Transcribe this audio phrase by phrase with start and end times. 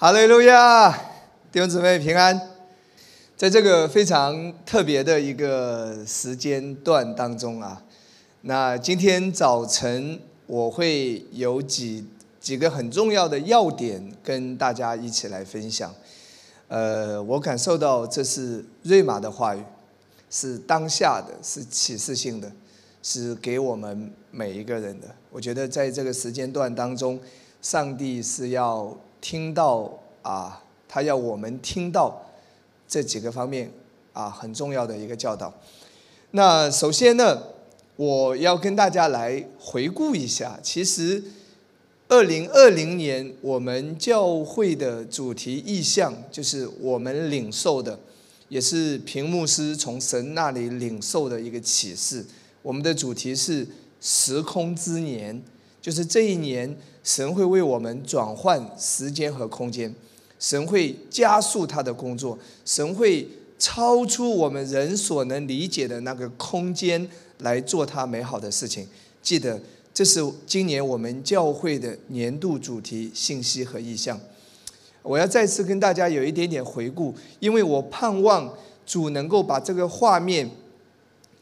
[0.00, 0.90] 哈利路亚，
[1.52, 2.40] 弟兄姊妹平安。
[3.36, 7.82] 在这个非常特别的一个时间段当中啊，
[8.40, 12.06] 那今天早晨我会有几
[12.40, 15.94] 几个很重要的要点跟大家一起来分享。
[16.68, 19.62] 呃，我感受到这是瑞玛的话语，
[20.30, 22.50] 是当下的，是启示性的，
[23.02, 25.08] 是给我们每一个人的。
[25.30, 27.20] 我觉得在这个时间段当中，
[27.60, 28.96] 上帝是要。
[29.20, 29.90] 听到
[30.22, 32.20] 啊，他要我们听到
[32.88, 33.70] 这几个方面
[34.12, 35.52] 啊，很重要的一个教导。
[36.32, 37.42] 那首先呢，
[37.96, 41.22] 我要跟大家来回顾一下，其实
[42.08, 47.98] 二零二零年我们教会的主题意向，就是我们领受的，
[48.48, 52.24] 也是屏幕师从神那里领受的一个启示。
[52.62, 53.66] 我们的主题是
[54.00, 55.42] 时空之年，
[55.80, 56.76] 就是这一年。
[57.02, 59.94] 神会为我们转换时间和空间，
[60.38, 63.26] 神会加速他的工作，神会
[63.58, 68.86] 超出我们人所能理解的那个空间来做他美好的事情。
[69.22, 69.60] 记得，
[69.92, 74.18] 这是今年我们教会的年度主题信息和意向。
[75.02, 78.52] 我要再次跟大家有一点点回顾，因为我盼望
[78.84, 80.50] 主能够把这个画面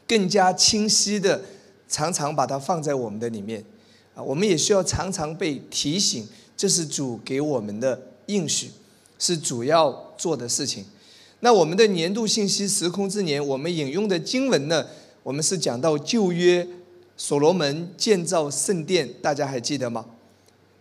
[0.07, 1.41] 更加清晰的，
[1.87, 3.63] 常常把它放在我们的里面。
[4.21, 8.69] 我们也需要常常被提醒，这是主给我们的应许，
[9.17, 10.85] 是主要做的事情。
[11.41, 14.85] 那我们的年度信息时空之年，我们引用的经文呢？
[15.23, 16.67] 我们是讲到旧约
[17.15, 20.05] 所罗门建造圣殿，大家还记得吗？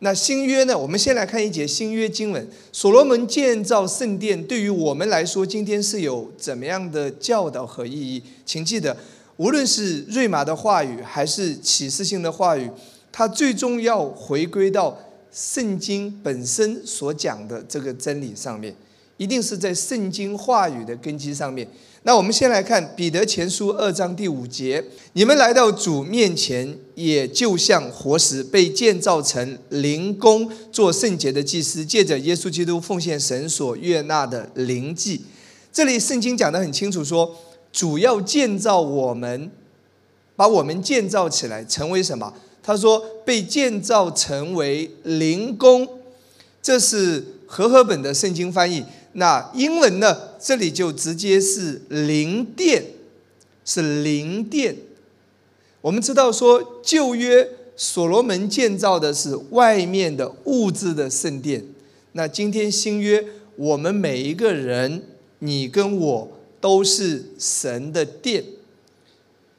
[0.00, 0.78] 那新约呢？
[0.78, 8.22] 我们先来看一节新约经文：所罗门建造圣殿，对于我们来说，今天是有怎么样的教导和意义？
[8.46, 8.96] 请记得，
[9.36, 12.70] 无论是瑞玛的话语，还是启示性的话语。
[13.12, 14.98] 它最终要回归到
[15.32, 18.74] 圣经本身所讲的这个真理上面，
[19.16, 21.68] 一定是在圣经话语的根基上面。
[22.04, 24.82] 那我们先来看彼得前书二章第五节：
[25.14, 35.20] 你们来到主面前，也就像活石被建造成灵宫，做圣洁的祭司，借着耶稣基督奉献神所悦纳的灵祭。
[35.72, 37.36] 这里圣经讲得很清楚，说
[37.72, 39.50] 主要建造我们，
[40.36, 42.32] 把我们建造起来，成为什么？
[42.68, 45.88] 他说：“被建造成为灵宫，
[46.60, 48.84] 这是和合本的圣经翻译。
[49.14, 50.14] 那英文呢？
[50.38, 52.84] 这里就直接是灵殿，
[53.64, 54.76] 是灵殿。
[55.80, 61.64] 我们知道说，旧约所罗门建造的是外面的物质的圣殿。
[62.12, 63.24] 那今天新约，
[63.56, 65.02] 我们每一个人，
[65.38, 66.30] 你跟我
[66.60, 68.44] 都是神的殿。”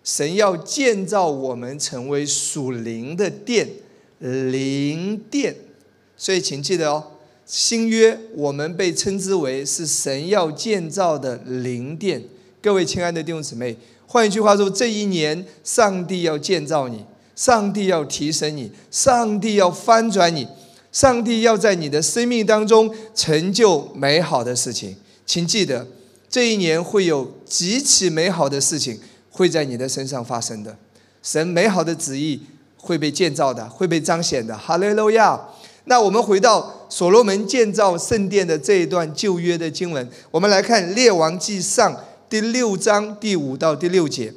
[0.10, 3.70] 神要建造我们成为属灵的殿，
[4.18, 5.56] 灵殿。
[6.18, 7.04] 所以请记得哦，
[7.46, 12.24] 新约我们被称之为是神要建造的灵殿。
[12.60, 13.78] 各位亲爱的弟兄姊妹，
[14.08, 17.06] 换一句话说，这一年上帝要建造你，
[17.36, 20.48] 上帝要提升你，上帝要翻转你，
[20.92, 24.96] 上帝要在你的生命当中成就美好的事情。
[25.28, 25.86] 请记得，
[26.28, 29.00] 这一年会有极其美好的事情。
[29.40, 30.76] 会在你的身上发生的，
[31.24, 32.42] 神美好的旨意
[32.76, 34.58] 会被建造的，会被彰显的。
[34.58, 35.40] 哈利路亚！
[35.86, 41.96] 那我们回到所罗门建造圣殿的这一段旧约的经文，我们来看列王记上
[42.30, 44.34] 第六章第五到第六节。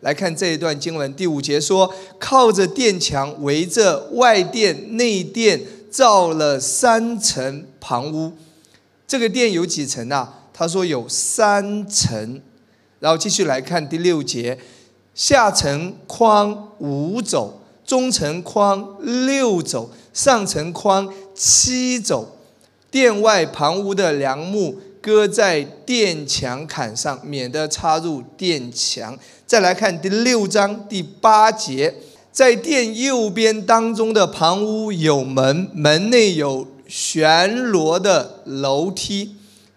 [0.00, 5.58] 来看这一段经文，第五节说：靠着殿墙围着外殿内殿
[5.90, 8.30] 造了三层旁屋。
[9.08, 10.44] 这个殿有几层啊？
[10.52, 12.42] 他说有三层。
[13.00, 14.58] 然后继续来看第六节，
[15.14, 18.96] 下层框五肘，中层框
[19.26, 22.28] 六肘，上层框七肘。
[22.90, 29.18] 殿外旁屋的梁木搁在殿墙坎上，免得插入殿墙。
[29.44, 31.92] 再来看第六章第八节，
[32.30, 39.34] 在殿右边当中的旁屋有门，门内有旋螺的楼梯。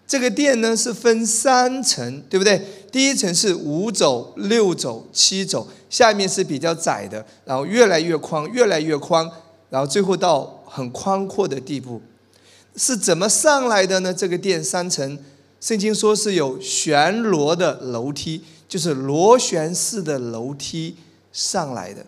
[0.07, 2.61] 这个殿呢是分三层，对不对？
[2.91, 9.29] 第一层是五肘、六肘、七肘，下面是比较窄的，然后越来越宽，越来越宽，
[9.69, 12.01] 然后最后到很宽阔的地步。
[12.75, 14.13] 是怎么上来的呢？
[14.13, 15.17] 这个殿三层，
[15.59, 20.95] 圣经说是有旋螺的楼梯，就是螺旋式的楼梯
[21.33, 22.05] 上来的，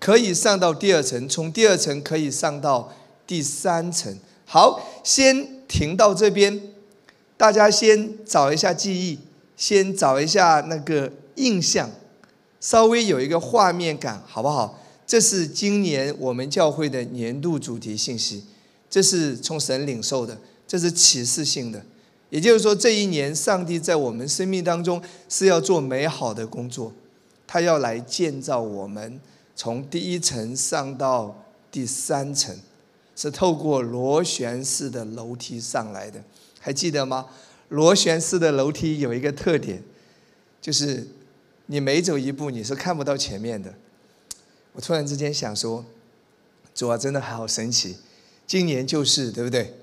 [0.00, 2.92] 可以上到第二层，从第二层可以上到
[3.26, 4.18] 第三层。
[4.44, 6.60] 好，先停到这边。
[7.36, 9.18] 大家先找一下记忆，
[9.56, 11.90] 先找一下那个印象，
[12.60, 14.78] 稍微有一个画面感，好不好？
[15.06, 18.44] 这是今年我们教会的年度主题信息，
[18.90, 20.36] 这是从神领受的，
[20.66, 21.82] 这是启示性的。
[22.28, 26.92] 也就是说，这一年上帝在我们生命当中是要做美好的工作，
[27.46, 29.20] 他要来建造我们，
[29.54, 32.58] 从第一层上到第三层，
[33.14, 36.20] 是透过螺旋式的楼梯上来的。
[36.58, 37.26] 还记得吗？
[37.68, 39.82] 螺旋式的楼梯有一个特点，
[40.60, 41.06] 就是
[41.66, 43.74] 你每走一步，你是看不到前面的。
[44.72, 45.84] 我突然之间想说，
[46.74, 47.96] 主啊，真的好神奇！
[48.46, 49.74] 今年就是，对不对？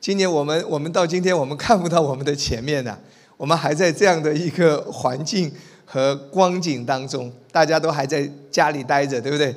[0.00, 2.98] 今年我们我们到今天我们看不到我们的前面呢，
[3.36, 5.50] 我们还在这样的一个环境
[5.86, 9.54] 和光景当中，大家都还在家里待着，对不对？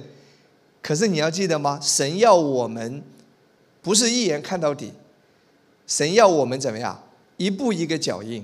[0.81, 1.77] 可是你要记得吗？
[1.81, 3.03] 神要我们
[3.81, 4.93] 不是一眼看到底，
[5.85, 7.03] 神要我们怎么样？
[7.37, 8.43] 一步一个脚印，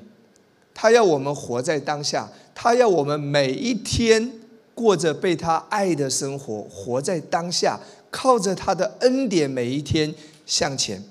[0.74, 4.32] 他要我们活在当下，他要我们每一天
[4.74, 7.80] 过着被他爱的生活，活在当下，
[8.10, 10.14] 靠着他的恩典，每一天
[10.46, 11.04] 向前。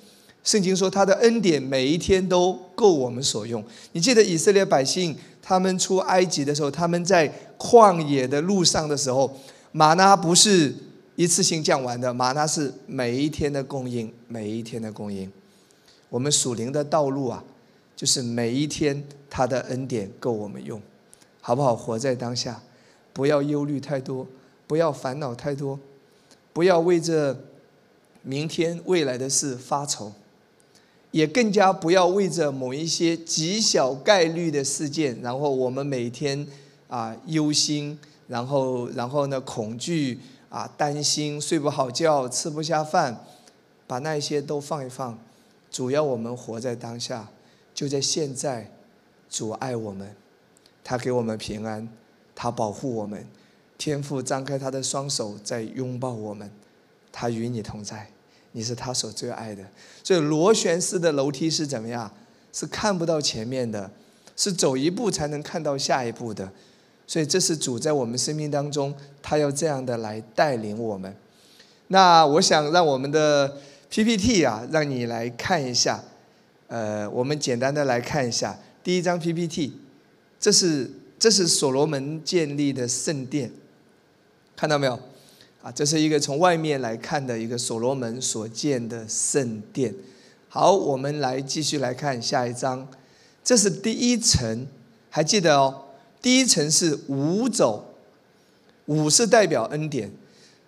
[0.44, 3.62] 圣经说，他的恩典每一天都够我们所用。
[3.92, 9.32] 你记得以色列百姓他们出埃及的时候，他们在旷野的路上的时候，
[9.70, 10.74] 玛纳不是
[11.14, 15.30] 一次性降完的，玛纳是每一天的供应，每一天的供应。
[16.08, 17.44] 我们属灵的道路啊，
[17.96, 20.80] 就是每一天他的恩典够我们用，
[21.40, 21.74] 好不好？
[21.76, 22.62] 活在当下，
[23.12, 24.26] 不要忧虑太多，
[24.66, 25.78] 不要烦恼太多，
[26.52, 27.36] 不要为这
[28.22, 30.12] 明天未来的事发愁。
[31.10, 36.46] 也更加不要为着某一些极小概率的事件，然后我们每天
[36.88, 37.98] 啊忧心，
[38.28, 40.18] 然后然后呢恐惧
[40.48, 43.26] 啊担心睡不好觉吃不下饭，
[43.86, 45.18] 把那些都放一放，
[45.70, 47.28] 主要我们活在当下，
[47.74, 48.70] 就在现在，
[49.28, 50.14] 阻碍我们，
[50.84, 51.88] 他给我们平安，
[52.34, 53.26] 他保护我们，
[53.78, 56.50] 天父张开他的双手在拥抱我们，
[57.10, 58.08] 他与你同在。
[58.54, 59.64] 你是他所最爱的，
[60.04, 62.12] 所以螺旋式的楼梯是怎么样？
[62.52, 63.90] 是看不到前面的，
[64.36, 66.52] 是走一步才能看到下一步的。
[67.06, 71.16] 所以这是主在我们生命当中，他要这样的来带领我们。
[71.88, 73.56] 那我想让我们的
[73.88, 76.04] PPT 啊，让你来看一下。
[76.72, 79.74] 呃，我们简单的来看一下第一张 PPT，
[80.40, 83.52] 这是这是所罗门建立的圣殿，
[84.56, 84.98] 看到没有？
[85.62, 89.94] 啊，这是一个从外面来看的一个所罗门所建的圣殿。
[90.48, 92.88] 好，我们来继续来看下一章。
[93.44, 94.66] 这是第一层，
[95.10, 95.82] 还记得哦？
[96.22, 97.94] 第一层是五走，
[98.86, 100.10] 五是代表恩典，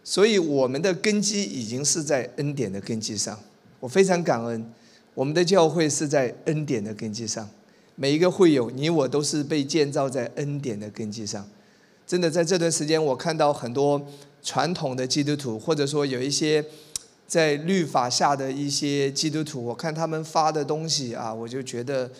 [0.04, 3.40] 所以我们的根基已经是在恩典的根基上。
[3.80, 4.70] 我非常感恩，
[5.14, 7.48] 我们的教会是在恩典的根基上。
[7.96, 11.48] 每一个会友，你我都是被建造在恩典的根基上。
[12.06, 14.04] 真的，在这段时间，我看到很多。
[14.46, 16.62] 传统的基督徒，或者说有一些
[17.26, 22.10] 在律法下的一些基督徒，我看他们发的东西啊，我就觉得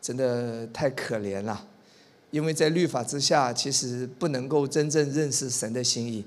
[0.00, 1.66] 真的太可怜了。
[2.30, 6.24] 因为在律法之下，其实不能够真正认识神的心意，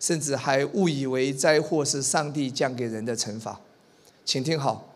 [0.00, 3.60] 甚至还误以为灾祸是上帝降给人的惩罚。
[4.24, 4.89] 请听好，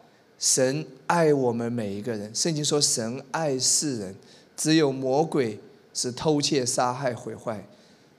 [0.45, 2.31] 神爱我们每一个人。
[2.35, 4.15] 圣经说，神爱世人，
[4.55, 5.59] 只有魔鬼
[5.95, 7.67] 是偷窃、杀害、毁坏。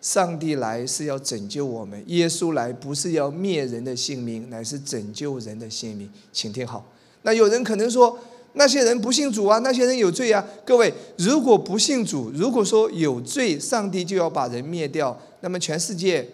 [0.01, 6.09] 上帝来是要拯救我们，耶稣来不是要灭人的性命，乃是拯救人的性命。
[6.33, 6.83] 请听好，
[7.21, 8.17] 那有人可能说，
[8.53, 10.43] 那些人不信主啊，那些人有罪啊。
[10.65, 16.27] 各位，如果不信主，如果说有罪，上帝就要把人灭掉，那么全世界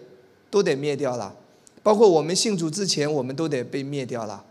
[0.50, 1.36] 都得灭掉了，
[1.82, 4.42] 包括我们信主之前，我们都得被灭掉了。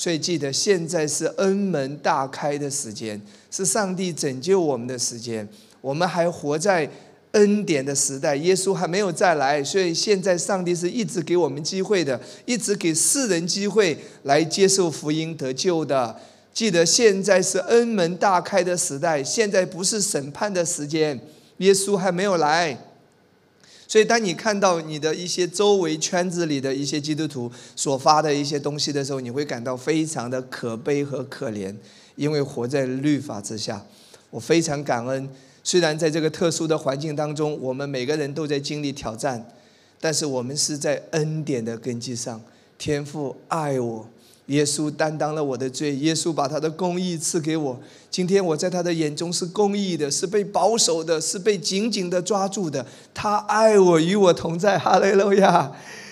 [0.00, 5.46] 所以记得，现在是恩门大开的时间，是上帝拯救我们的时间，
[5.82, 6.90] 我们还活在。
[7.32, 16.16] 恩典的时代，耶稣还没有再来，所以现在上帝是一直给我们机会的，一直给世人机会来接受福音得救的。
[16.52, 21.20] 记得现在是恩门大开的时代，现在不是审判的时间，
[21.58, 22.76] 耶稣还没有来。
[23.90, 31.74] 所以，当你看到你的一些周围圈子里的一些基督徒所发的一些东西的时候，你会感到非常的可悲和可怜，
[32.14, 33.84] 因为活在律法之下。
[34.30, 35.28] 我非常感恩。
[35.64, 39.44] 虽然在这个特殊的环境当中，我们每个人都在经历挑战，
[40.00, 42.40] 但是我们是在恩典的根基上。
[42.78, 44.08] 天父爱我，
[44.50, 47.80] 耶稣担当了我的罪，耶稣把他的公义赐给我。
[48.10, 52.84] 今天我在他的眼中是公义的，是被保守的，是被紧紧的抓住的。
[53.14, 55.70] 他爱我，与我同在，哈利路亚。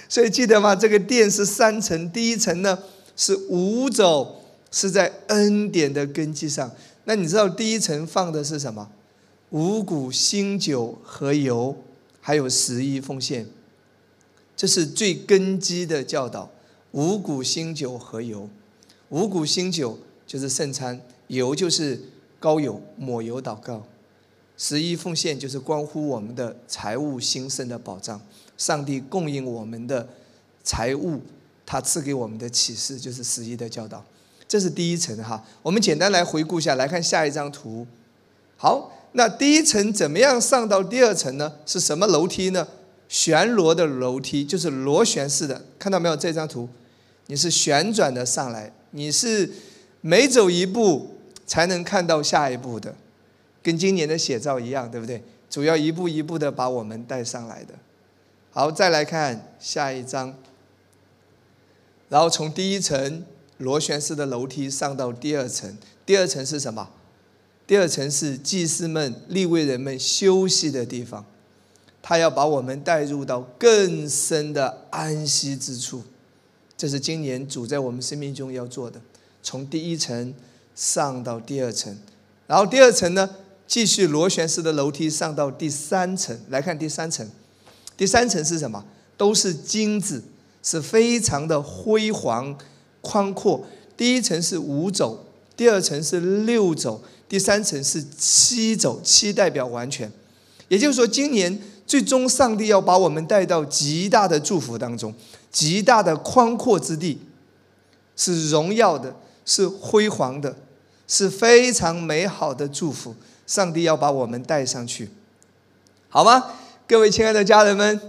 [0.08, 0.76] 所以记得吗？
[0.76, 2.78] 这个殿是三层，第一层呢
[3.16, 6.70] 是五走，是在恩典的根基上。
[7.04, 8.88] 那你知道第一层放的是什么？
[9.50, 11.74] 五谷、新酒和油，
[12.20, 13.46] 还有十一奉献，
[14.56, 16.48] 这是最根基的教导。
[16.98, 18.48] 五谷新酒和油。
[19.10, 22.00] 五谷新酒就是圣餐，油就是
[22.40, 23.86] 高油抹油祷告。
[24.56, 28.20] 十一奉献就是关乎我们的财务兴盛的保障。
[28.56, 30.08] 上帝供应我们的
[30.64, 31.20] 财物，
[31.64, 34.04] 他赐给我们的启示就是十一的教导。
[34.48, 35.44] 这是第一层哈。
[35.62, 37.86] 我们简单来回顾一下，来看下一张图。
[38.56, 41.52] 好，那第一层怎么样上到第二层呢？
[41.64, 42.66] 是什么楼梯呢？
[43.08, 46.16] 旋螺的楼梯，就是螺旋式的，看到没有？
[46.16, 46.68] 这张图，
[47.28, 49.50] 你是旋转的上来，你是
[50.00, 51.16] 每走一步
[51.46, 52.94] 才能看到下一步的，
[53.62, 55.22] 跟今年的写照一样，对不对？
[55.48, 57.74] 主要一步一步的把我们带上来的。
[58.50, 60.34] 好，再来看下一章，
[62.08, 63.24] 然后从第一层
[63.58, 66.90] 螺旋式的楼梯上到第二层，第二层是什么？
[67.66, 71.24] 第二层是祭司们、立位人们休息的地方。
[72.00, 76.02] 他要把我们带入到更深的安息之处，
[76.78, 79.00] 这是今年主在我们生命中要做的。
[79.42, 80.32] 从第一层
[80.76, 81.94] 上到第二层，
[82.46, 83.28] 然后第二层呢，
[83.66, 86.38] 继续螺旋式的楼梯上到第三层。
[86.50, 87.28] 来看第三层，
[87.96, 88.84] 第三层是什么？
[89.16, 90.22] 都是金子，
[90.62, 92.56] 是非常的辉煌、
[93.00, 93.66] 宽阔。
[93.96, 100.12] 第一层是五轴，第二层是六轴，第三层是七轴，七代表完全。
[100.68, 101.60] 也就是说，今年。
[101.88, 105.14] 最终，上帝要把我们带到极大的祝福当中，
[105.50, 107.18] 极大的宽阔之地，
[108.16, 110.56] 是荣耀的，是辉煌的，
[111.06, 113.14] 是非常美好的祝福。
[113.46, 115.10] 上帝要把我们带上去，
[116.08, 116.52] 好吗？
[116.86, 118.00] 各位亲爱的家人们，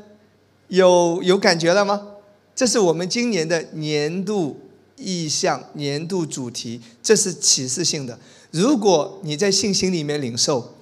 [0.67, 2.07] 有有感觉了吗？
[2.55, 4.59] 这是我们今年的年度
[4.97, 8.19] 意向、年度主题，这是启示性的。
[8.51, 10.73] 如果你在信心里面领受。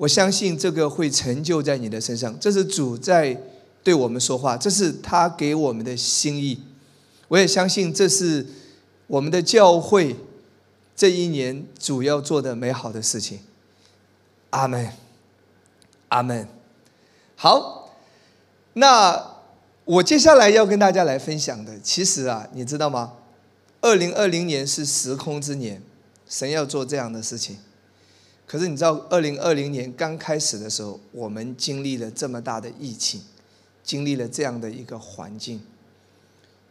[0.00, 3.38] 我相信这个会成就在你的身上，这是主在
[3.82, 6.62] 对我们说话，这是他给我们的心意。
[7.28, 8.46] 我也相信这是
[9.06, 10.16] 我们的教会
[10.96, 13.40] 这一年主要做的美好的事情。
[14.50, 14.92] 阿门，
[16.08, 16.48] 阿门。
[17.36, 17.94] 好，
[18.74, 19.36] 那
[19.84, 23.14] 我接下来要跟大家来分享的，其实啊，你知道吗？
[23.80, 25.82] 二零二零年是时空之年，
[26.28, 27.56] 神要做这样的事情。
[28.46, 33.22] 可是你知道，二零二零年刚开始的时候，我们经历了这么大的疫情，
[33.90, 35.60] 经历了这样的一个环境。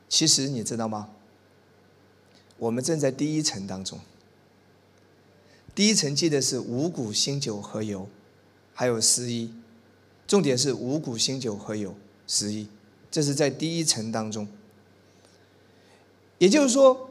[0.08, 1.10] 其实你知道吗？
[2.58, 4.00] 我们正在第一层当中。
[5.76, 8.08] 第一层记得是五谷新酒和油，
[8.74, 9.54] 还有十一。
[10.26, 11.94] 重点是五谷新酒和油
[12.26, 12.70] 十一，
[13.12, 14.48] 这是在第一层当中。
[16.38, 17.08] 也就是说。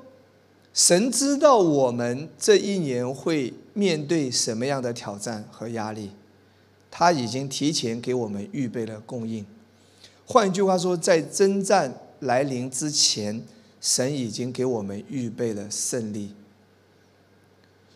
[0.74, 6.12] 神知道我们这一年会面对什么样的挑战和压力，
[6.88, 9.44] 他已经提前给我们预备了供应。
[10.30, 13.42] 换句话说，在征战来临之前，
[13.80, 16.34] 神已经给我们预备了胜利。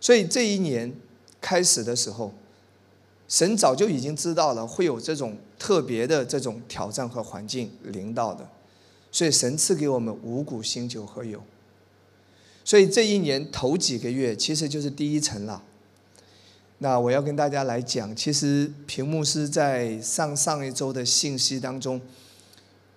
[0.01, 0.91] 所以这一年
[1.43, 2.33] 开始的时候，
[3.29, 8.49] 神早就已经知道了会有这种特别的这种挑战和环境临到的，
[9.11, 11.43] 所以神赐给我们五谷新酒和油。
[12.65, 15.63] 所以这一年头几个月其实就是第一层了。
[16.79, 22.01] 那我要跟大家来讲，其实屏幕是在上上一周的信息当中，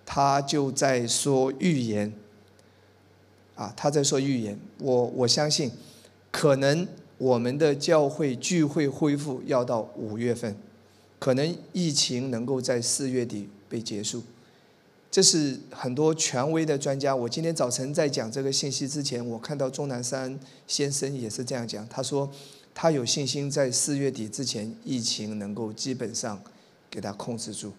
[0.06, 2.10] 他就在说预言。
[3.56, 4.58] 啊，他在说预言。
[4.78, 5.70] 我我相信，
[6.30, 6.86] 可能
[7.18, 10.54] 我们的教会聚会恢复要到五月份，
[11.18, 14.22] 可能疫情能够在四月底被结束。
[15.10, 17.16] 这是很多权威的专家。
[17.16, 21.88] 我今天早晨在讲这个信息之前，我看到钟南山先生也是这样讲。
[21.88, 22.30] 他说，
[22.74, 26.38] 他有信心在四月底之前，疫情能够基本上
[26.90, 27.72] 给他控制住。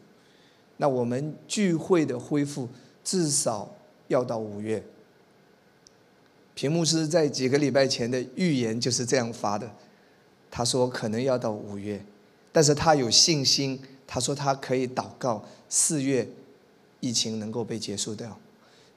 [0.78, 2.68] 那我们聚会的恢复
[3.04, 3.70] 至少
[4.08, 4.84] 要到五月。
[6.56, 9.70] 屏幕师在几个礼拜前的预言就是这样发的。
[10.50, 12.04] 他说可能要到五月，
[12.52, 13.80] 但是他有信心。
[14.08, 16.28] 他说他可以祷告四月。
[17.00, 18.28] 疫情能够被结束掉，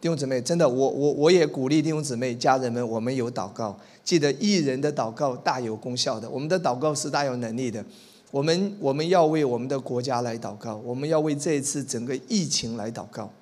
[0.00, 7.84] 弟兄姊妹，真的，我我我也鼓励弟兄姊妹、家人们，我们有祷告，记得艺人的祷告大有功效的，我们的祷告是大有能力的，
[8.30, 13.32] 我们我们要为我们的国家来祷告，我们要为这一次整个疫情来祷告，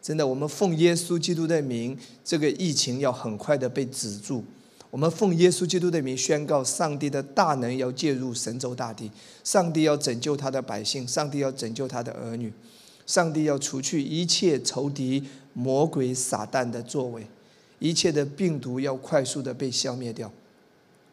[0.00, 4.44] 真的，我们奉耶稣基督的名，这个疫情要很快的被止住，
[4.90, 9.10] 我们奉耶稣基督的名宣告，上帝的大能要介入神州大地，
[9.42, 12.52] 上帝要拯救他的百姓，上帝要拯救他的儿女。
[13.04, 15.22] 上帝要除去一切仇敌、
[15.52, 17.24] 魔鬼、撒旦的作为，
[17.78, 20.28] 一切的病毒要快速的被消灭掉。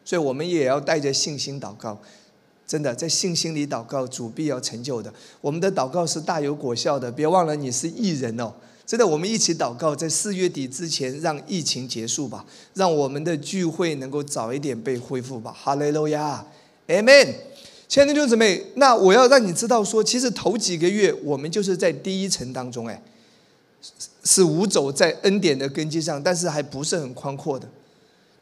[0.04, 2.00] 所以，我们也要带着信心祷告。
[2.66, 5.12] 真的，在信心里祷告，主必要成就的。
[5.40, 7.12] 我们的祷告是大有果效的。
[7.12, 8.52] 别忘了，你是艺人哦，
[8.86, 15.52] 真的，我们一起祷告，在四月底之前让疫情结束吧，让我们的聚会能够早一点被恢复吧。
[15.52, 16.46] 哈利路亚
[16.88, 17.34] ，Amen。
[17.86, 23.00] 亲爱的弟兄姊妹，那我要让你知道说，其实头几个月我们就是在第一层当中，哎，
[24.24, 27.68] 是无走在恩典的根基上，但是还不是很宽阔的。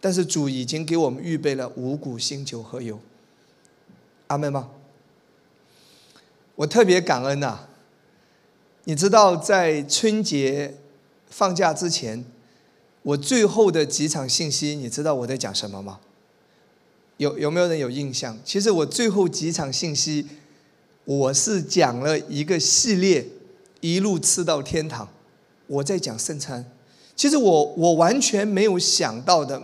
[0.00, 2.99] 但是主已经给我们预备了五谷、新酒和油。
[4.33, 4.71] 阿门吗？
[6.55, 7.69] 我特别感恩呐。
[8.85, 10.75] 你知道，在春节
[11.29, 12.25] 放假之前，
[13.03, 16.01] 我最后的几场信息，你知道我在讲什么吗？
[17.19, 18.39] 有有没有人有印象？
[18.43, 20.27] 其实我最后几场信息，
[21.05, 23.27] 我是讲了一个系列，
[23.81, 25.07] 一路吃到天堂。
[25.67, 26.65] 我在讲圣餐。
[27.15, 29.62] 其实我我完全没有想到的，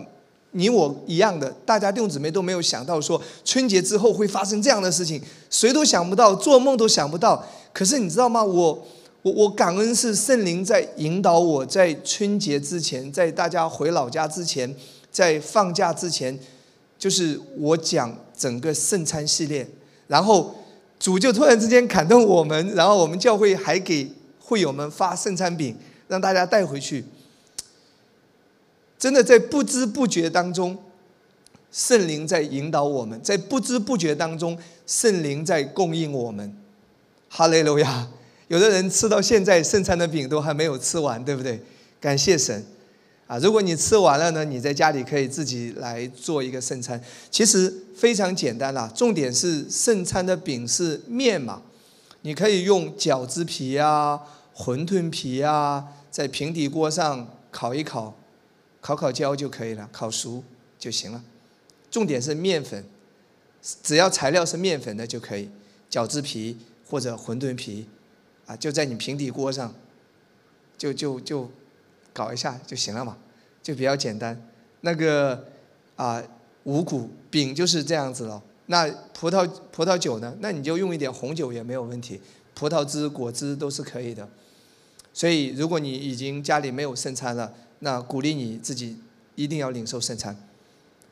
[0.51, 7.45] 你我一样的，大家弟兄姊妹都没有想到说春节之后会发生这样的事情，谁都想不到，做梦都想不到。
[7.73, 8.43] 可是你知道吗？
[8.43, 8.85] 我。
[9.21, 14.73] 我我感恩是圣灵在引导我，在春节之前，在大家回老家之前，
[15.11, 16.39] 在放假之前，
[16.97, 19.67] 就是我讲整个圣餐系列，
[20.07, 20.55] 然后
[20.97, 25.75] 主就突然之间感动我们，然后我们教会还给会友们发圣餐饼，
[26.07, 27.03] 让大家带回去。
[28.99, 30.77] 真的在不知不觉当中，
[31.71, 36.55] 圣灵在引导我们，在不知不觉当中，圣灵在供应我们。
[37.29, 38.07] 哈利路亚。
[38.49, 41.61] 有的人吃到现在剩餐的饼都还没有吃完，对不对？
[42.01, 42.65] 感谢神，
[43.27, 43.37] 啊！
[43.37, 46.99] 如果你吃完了呢，你在家里可以自己来做一个剩餐。
[47.29, 51.61] 其实非常简单啦，重点是剩餐的饼是面嘛，
[52.23, 54.19] 你可以用饺子皮啊、
[54.55, 58.15] 馄饨皮啊，在平底锅上烤一烤，
[58.81, 60.43] 烤烤焦就可以了，烤熟
[60.77, 61.23] 就行了。
[61.91, 62.85] 重点是面粉，
[63.83, 65.49] 只要材料是面粉的就可以，
[65.89, 66.57] 饺子皮
[66.87, 67.87] 或者馄饨皮。
[68.45, 69.71] 啊，就在你平底锅上，
[70.75, 71.47] 就就就
[72.11, 73.15] 搞一下就行了嘛，
[73.61, 74.41] 就比较简单。
[74.81, 75.45] 那个
[75.95, 76.23] 啊，
[76.63, 78.41] 五谷饼就是这样子了。
[78.65, 80.35] 那葡萄葡萄酒呢？
[80.39, 82.19] 那你就用一点红酒也没有问题，
[82.55, 84.27] 葡萄汁、果汁都是可以的。
[85.13, 88.97] 所以，如果你已经家里没有剩餐了，那鼓励你自己
[89.35, 90.35] 一定要领受圣餐。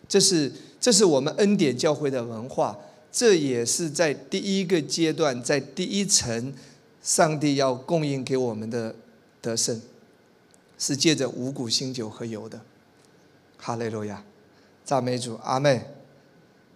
[0.08, 2.78] 这是这是我们恩典教会的文化，
[3.12, 6.54] 这也是在第一个阶段，在第一层。
[7.04, 8.94] 上帝要供应给我们的
[9.42, 9.82] 得胜，
[10.78, 12.60] 是借着五谷、新酒和油的。
[13.58, 14.22] 哈利路亚，
[14.84, 15.82] 赞美主，阿门，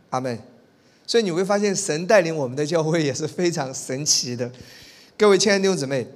[0.09, 0.39] 阿门。
[1.05, 4.49] 所以你会发现，神带领我们的教会也是非常神奇的。
[5.17, 6.07] 各位亲爱的弟兄姊妹，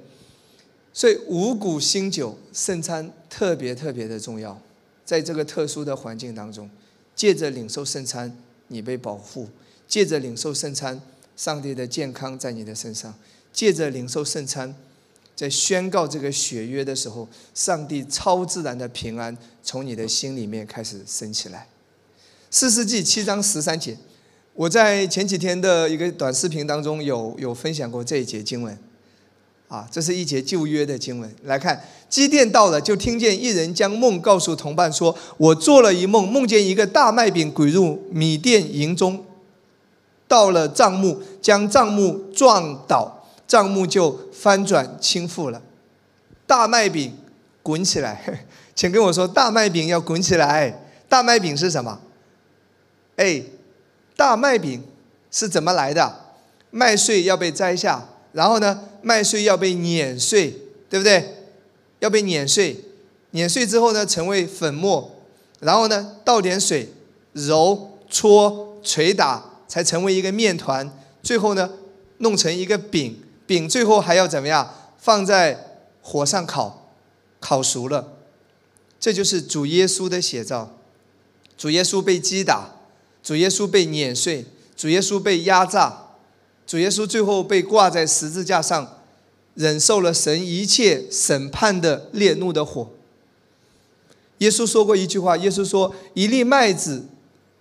[0.96, 4.58] 所以五谷、新酒、圣餐特别特别的重要。
[5.04, 6.70] 在这个特殊的环境当中，
[7.14, 8.34] 借着领受圣餐，
[8.68, 9.44] 你被保护；
[9.86, 10.98] 借着领受圣餐，
[11.36, 13.14] 上帝的健康在你的身上。
[13.52, 14.74] 借着领受圣餐，
[15.34, 21.68] 在宣告这个血约的时候，上帝超自然的平安从你的心里面开始升起来。
[22.50, 23.98] 四世纪七章十三节，
[24.54, 28.78] 我在前几天的一个短视频当中有有分享过这一节经文。
[29.68, 31.34] 啊，这是一节旧约的经文。
[31.44, 39.24] 来看，基甸到了，就听见一人将梦告诉同伴说：“我做了一梦，梦见一个大麦饼滚入米店营中，
[40.28, 43.12] 到了帐幕，将帐幕撞倒。”
[43.46, 45.62] 账目就翻转倾覆了，
[46.48, 47.16] 大麦饼
[47.62, 50.82] 滚起来， 请跟我说，大麦饼要滚起来。
[51.08, 52.00] 大麦饼是什么？
[53.14, 53.40] 哎，
[54.16, 54.82] 大麦饼
[55.30, 56.12] 是怎么来的？
[56.72, 58.04] 麦穗要被摘下，
[58.36, 60.50] 然后呢，麦穗要被碾碎，
[60.90, 61.46] 对不对？
[62.00, 62.76] 要被碾碎，
[63.30, 65.10] 碾碎之后呢，成为粉末，
[65.60, 66.92] 然后呢，倒点水，
[67.32, 71.70] 揉搓捶打，才成为一个面团，最后呢，
[72.18, 73.22] 弄成一个饼。
[73.46, 74.70] 饼最后还要怎么样？
[74.98, 76.90] 放在火上烤，
[77.40, 78.12] 烤熟了，
[79.00, 80.76] 这就是主耶稣的写照。
[81.56, 82.76] 主耶稣被击打，
[83.22, 84.44] 主耶稣被碾碎，
[84.76, 86.05] 主耶稣被压榨，
[86.66, 88.98] 主耶稣最后被挂在十字架上，
[89.54, 92.90] 忍受了神一切审判的烈怒的火。
[94.38, 97.06] 耶稣说过一句话：耶稣说，一粒麦子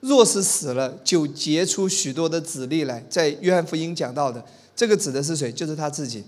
[0.01, 3.05] 若是死了，就结出许多的籽粒来。
[3.09, 4.43] 在约翰福音讲到的。
[4.75, 5.49] 这个指的是谁？
[5.49, 6.21] 就是他自己，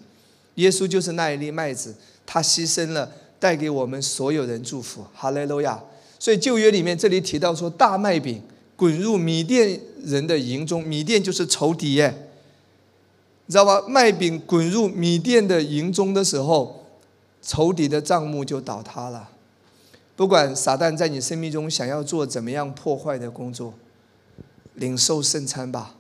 [0.56, 1.94] 耶稣就是那一粒麦子，
[2.26, 5.06] 他牺牲了，带给我们所有人祝福。
[5.14, 5.84] 哈利路亚！
[6.18, 8.42] 所以旧约里面这里提到说，大麦饼
[8.78, 12.27] 滚入米甸人的营中，米甸就是仇敌耶，
[13.48, 13.82] 你知道吗？
[13.88, 16.86] 麦饼滚入米店的营中的时候，
[17.42, 19.30] 仇敌的帐目就倒塌了。
[20.18, 23.74] 不管撒旦在你生命中想要做怎么样破坏的工作，
[24.76, 25.96] 领受圣餐吧。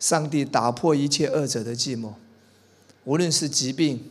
[0.00, 2.14] 上帝打破一切恶者的寂寞，
[3.04, 4.02] 无论是疾病，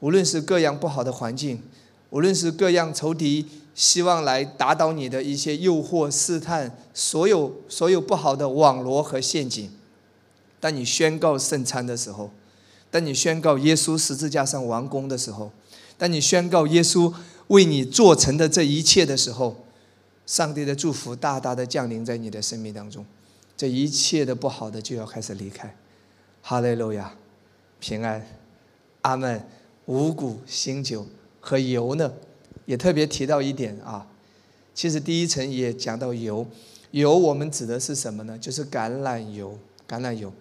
[0.00, 1.62] 无论是各样不好的环境，
[2.10, 9.70] 无论是各样仇敌希望来打倒你的一些诱惑、试探，所有所有不好的网罗和陷阱，
[10.60, 12.30] 当你宣告圣餐的时候，
[12.90, 15.50] 当你宣告耶稣十字架上完工的时候，
[15.96, 17.12] 当你宣告耶稣
[17.48, 19.64] 为你做成的这一切的时候，
[20.26, 23.06] 上帝的祝福大大的降临在你的生命当中，
[23.56, 25.74] 这一切的不好的就要开始离开。
[26.42, 27.14] 哈利路亚，
[27.78, 28.26] 平安，
[29.00, 29.42] 阿门。
[29.86, 31.04] 五谷、新酒
[31.40, 32.12] 和油呢，
[32.64, 34.06] 也特别提到一点啊。
[34.72, 36.46] 其实第一层也讲到油，
[36.92, 38.38] 油我们指的是什么呢？
[38.38, 39.58] 就是橄榄油。
[39.88, 40.32] 橄榄油，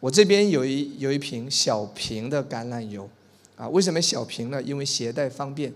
[0.00, 3.08] 我这边有一有一瓶小瓶的橄榄油
[3.56, 3.68] 啊。
[3.68, 4.62] 为什么小瓶呢？
[4.62, 5.72] 因为携带方便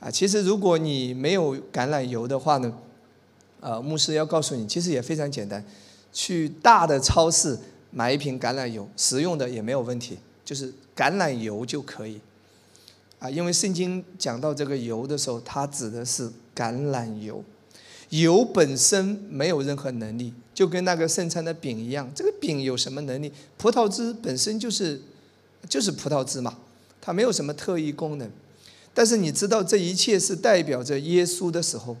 [0.00, 0.10] 啊。
[0.10, 2.72] 其实如果你没有橄榄油的话呢，
[3.60, 5.64] 呃，牧师要告诉你，其实也非常简单，
[6.12, 7.58] 去大的超市
[7.90, 12.20] 买一瓶橄榄油，食用的也没有问题，就是橄榄油就可以。
[13.18, 17.42] 啊，因为圣经讲到这个油的时候，它指的是橄榄油。
[18.10, 22.10] 油本身没有任何能力，就跟那个圣餐的饼一样。
[22.14, 23.32] 这个饼有什么能力？
[23.56, 25.00] 葡萄汁本身就是
[25.68, 26.56] 就是葡萄汁嘛，
[27.00, 28.30] 它没有什么特异功能。
[28.92, 31.96] 但是你知道这一切是代表着耶稣的时候，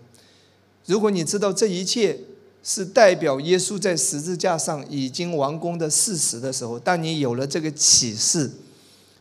[0.86, 2.18] 如果你知道这一切
[2.62, 8.50] 是代表耶稣在十字架上已经完工的事实的时候，当你有了这个启示。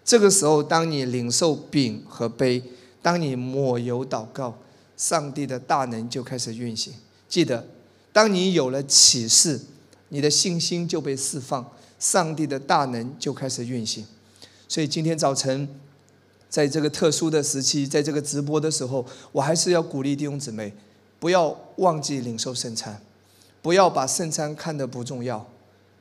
[0.06, 2.62] 这个时候，当你领受饼和杯，
[3.02, 4.54] 当你抹油祷告，
[4.96, 6.94] 上帝的大能就开始运行。
[7.28, 7.66] 记得，
[8.12, 9.60] 当你有了启示，
[10.10, 14.06] 你的信心就被释放，上帝的大能就开始运行。
[14.68, 15.68] 所以今天早晨，
[16.50, 20.74] 在这个特殊的时期，在这个直播的时候，我还是要鼓励弟兄姊妹，
[21.20, 23.02] 不要忘记领受圣餐，
[23.62, 25.48] 不要把圣餐看得不重要。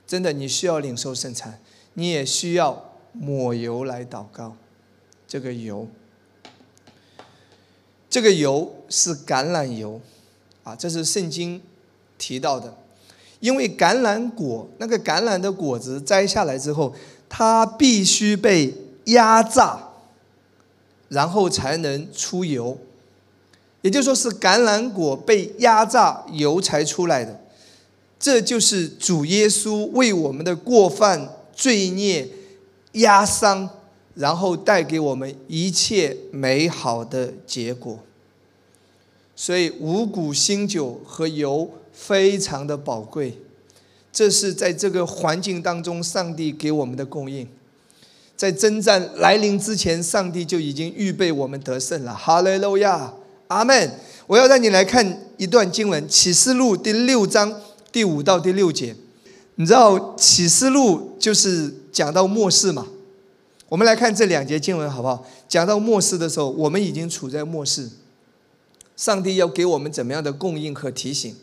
[0.07, 1.61] 真的，你需要领受圣餐，
[1.95, 2.89] 你也需要。
[3.15, 4.57] 抹油来祷告，
[5.29, 5.87] 这个油，
[8.13, 9.99] 这个油是橄榄油，
[10.65, 11.59] 啊，这是圣经
[12.19, 12.77] 提到的。
[13.41, 16.95] 因为橄榄果那个橄榄的果子摘下来之后，
[17.27, 18.75] 它必须被
[19.07, 19.79] 压榨，
[21.09, 22.77] 然后才能出油。
[23.81, 27.41] 也就是说，是橄榄果被压榨，油才出来的。
[28.21, 32.29] 这就是主耶稣为我们的过犯、罪孽。
[32.93, 33.71] 压伤，
[34.15, 37.99] 然后带给我们一切美好的结果。
[39.35, 43.39] 所以五谷新酒和油非常的宝贵，
[44.13, 47.49] 这是在这个环境当中上帝给我们的供应。
[48.37, 52.13] 在征战来临之前，上帝就已经预备我们得胜了。
[52.15, 53.13] 哈利路亚，
[53.49, 53.91] 阿门。
[54.27, 58.95] 我要让你来看一段经文，《启示录》第六章第五到第六节。
[59.57, 62.87] 你知道《启示录》就是讲到末世嘛？
[63.73, 65.25] 我们来看这两节经文好不好？
[65.49, 67.89] 讲到末世的时候，我们已经处在末世。
[68.99, 71.35] 上帝要给我们怎么样的供应和提醒？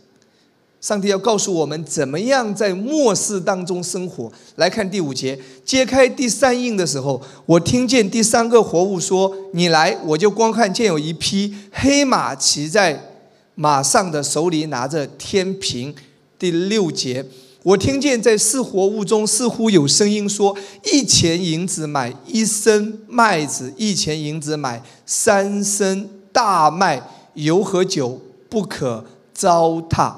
[0.80, 4.32] 上帝要告诉我们怎么样在末世当中生活。
[4.58, 13.16] 来看第五节，揭开第三印的时候，我听见第三个活物说：“你来，我就光看见有一匹黑马骑在
[13.56, 15.96] 马上的手里拿着天平。”
[16.38, 17.26] 第六节。
[17.70, 20.58] 我听见在四活物中似乎有声音说
[20.92, 30.16] ：“一钱银子买一升麦子，一钱银子买三升大麦，油和酒不可糟蹋。”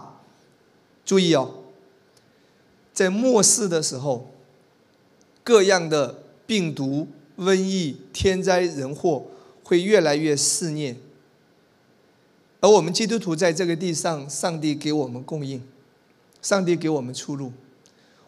[1.03, 1.51] 注意哦，
[2.93, 4.31] 在末世的时候，
[5.43, 7.05] 各样的病毒、
[7.37, 9.25] 瘟疫、天灾人祸
[9.61, 10.95] 会越来越肆虐，
[12.61, 15.61] 而我们基督徒在这个地上，上帝给我们供应。
[16.41, 17.51] 上帝给我们出路。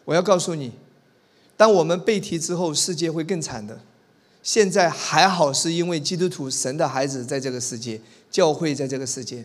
[0.04, 0.72] 我要告诉你，
[1.56, 3.80] 当我们被提之后，世界会更惨的。
[4.42, 8.00] 现在还好，是因为基督徒、神的孩子在这个世界，
[8.30, 9.44] 教会在这个世界。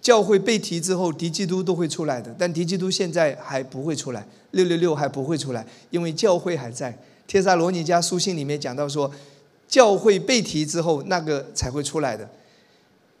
[0.00, 6.96] 教会被提之后，敌基督都会出来的，但敌基督现在还不会出来，六六六还不会出来，因为教会还在。
[7.26, 9.10] 帖撒罗尼迦书信里面讲到说，
[9.66, 12.28] 教会被提之后，那个才会出来的。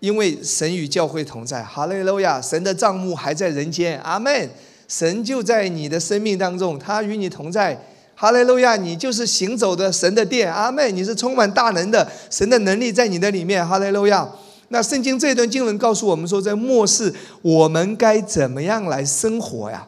[0.00, 2.40] 因为神与教会同在，哈利路亚！
[2.40, 4.48] 神的账目还在人间，阿门。
[4.88, 7.78] 神就在你的生命当中，他与你同在，
[8.14, 8.74] 哈利路亚！
[8.74, 10.90] 你就是行走的神的殿，阿妹。
[10.90, 14.28] 你是充满大能的，神的能力在你的里面，哈利路亚。
[14.70, 19.86] 那圣经这段经文告诉我们说，在末世我们该怎么样来生活呀？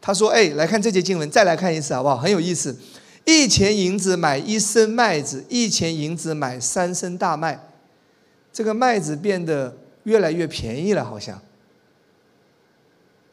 [0.00, 2.16] 他说：“哎，来看这节经文，再来看一次好不好？
[2.16, 2.74] 很有意思。
[3.26, 7.60] 一钱银子买一升麦子，一钱银子买三升大麦。”
[8.52, 11.40] 这个麦子变得越来越便宜了，好像，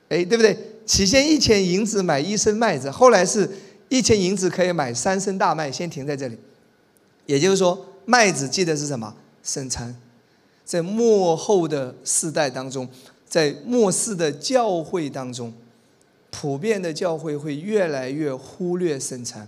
[0.10, 0.58] 哎，对不对？
[0.88, 3.48] 起先一钱银子买一升麦子，后来是
[3.90, 5.70] 一钱银子可以买三升大麦。
[5.72, 6.38] 先停在这里，
[7.26, 9.14] 也就是说，麦子记得是什么？
[9.44, 9.96] 圣餐。
[10.66, 12.90] 在末后的世代当中，
[13.26, 15.54] 在末世的教会当中，
[16.30, 19.48] 普遍的教会会越来越忽略圣餐，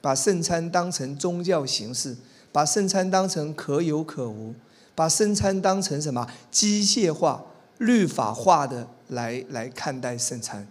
[0.00, 2.16] 把圣餐当成宗教形式，
[2.52, 4.54] 把圣餐当成可有可无，
[4.94, 7.44] 把圣餐当成什么机械化、
[7.78, 10.66] 律法化的来来看待圣餐。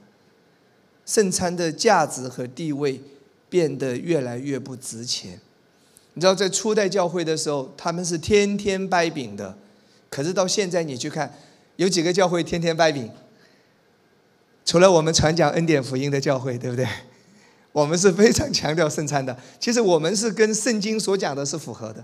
[1.06, 3.02] 圣餐的价值和地位
[3.50, 5.40] 变得越来越不值钱。
[6.14, 9.58] 你知道，在初代教会的时候，他们是天天掰饼的，
[10.10, 11.34] 可是到现在你去看，
[11.78, 13.10] 有几个教会天天掰饼？
[14.66, 16.88] 除了我们传讲恩典福音的教会，对不对？
[17.72, 19.36] 我们是非常强调圣餐的。
[19.60, 22.04] 其实我们是跟圣经所讲的是符合的。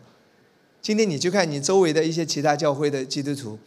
[0.82, 3.60] 今天你去看你周围的一些其他教会的基督徒，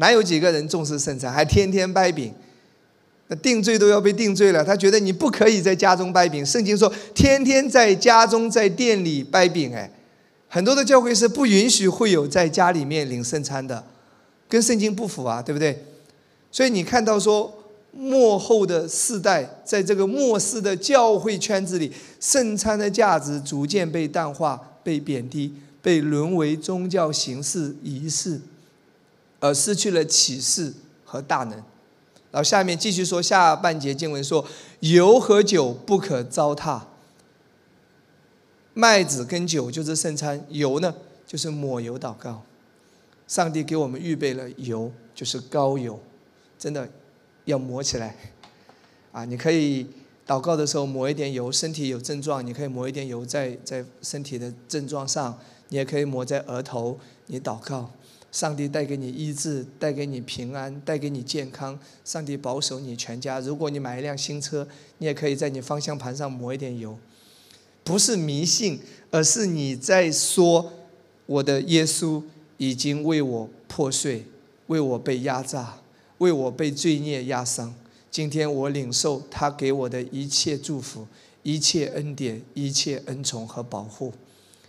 [0.00, 2.32] 哪有几个人重视圣餐，还天天掰饼？
[3.28, 6.44] 那定罪都要被定罪了，他觉得你不可以在家中掰饼。
[6.44, 9.88] 圣经说，天天在家中在店里掰饼，哎，
[10.48, 13.84] 很多的教会是不允许会有在家里面领圣餐的，
[14.48, 15.84] 跟圣经不符啊，对不对？
[16.50, 28.40] 所以你看到说，末后的世代，在这个末世的教会圈子里，圣餐的价值逐渐被淡化、被贬低、被沦为宗教形式仪式，
[29.40, 30.72] 而失去了启示
[31.04, 31.52] 和大能。
[32.30, 34.46] 然后下面继续说下半节经文说，
[34.78, 36.82] 油和酒不可糟蹋。
[38.72, 40.94] 麦子跟酒就是圣餐，油呢
[41.26, 42.42] 就是抹油祷告。
[43.26, 45.98] 上帝给我们预备了油，就是膏油，
[46.58, 46.88] 真的
[47.44, 48.16] 要抹起来。
[49.10, 49.86] 啊，你可以
[50.24, 55.36] 祷告的时候抹一点油，身体有症状，你可以抹一点油在在身体的症状上，
[55.68, 57.90] 你也可以抹在额头，你祷告。
[58.32, 61.78] 上帝带给你医治，带给你平安，带给你健康。
[62.04, 63.40] 上帝保守你全家。
[63.40, 64.66] 如果你买一辆新车，
[64.98, 66.96] 你也可以在你方向盘上抹一点油。
[67.82, 68.78] 不是迷信，
[69.10, 70.72] 而是你在说：
[71.26, 72.22] 我的耶稣
[72.56, 74.26] 已经为我破碎，
[74.68, 75.78] 为我被压榨，
[76.18, 77.74] 为我被罪孽压伤。
[78.10, 81.06] 今天我领受他给我的一切祝福、
[81.42, 84.12] 一切恩典、一切恩宠和保护。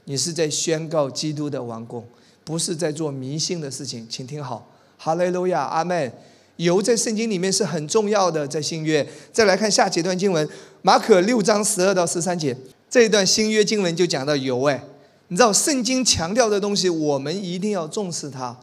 [0.05, 2.03] 你是在宣告基督的王宫。
[2.43, 6.11] 不是在做迷信的事情，请听好，哈利路亚，阿门。
[6.57, 9.07] 油在圣经里面是很重要的，在新约。
[9.31, 10.47] 再来看下几段经文，
[10.83, 12.55] 马可六章十二到十三节，
[12.87, 14.61] 这一段新约经文就讲到油。
[14.65, 14.83] 哎，
[15.29, 18.55] 你知道圣经强调的东西，我们一定要重视它。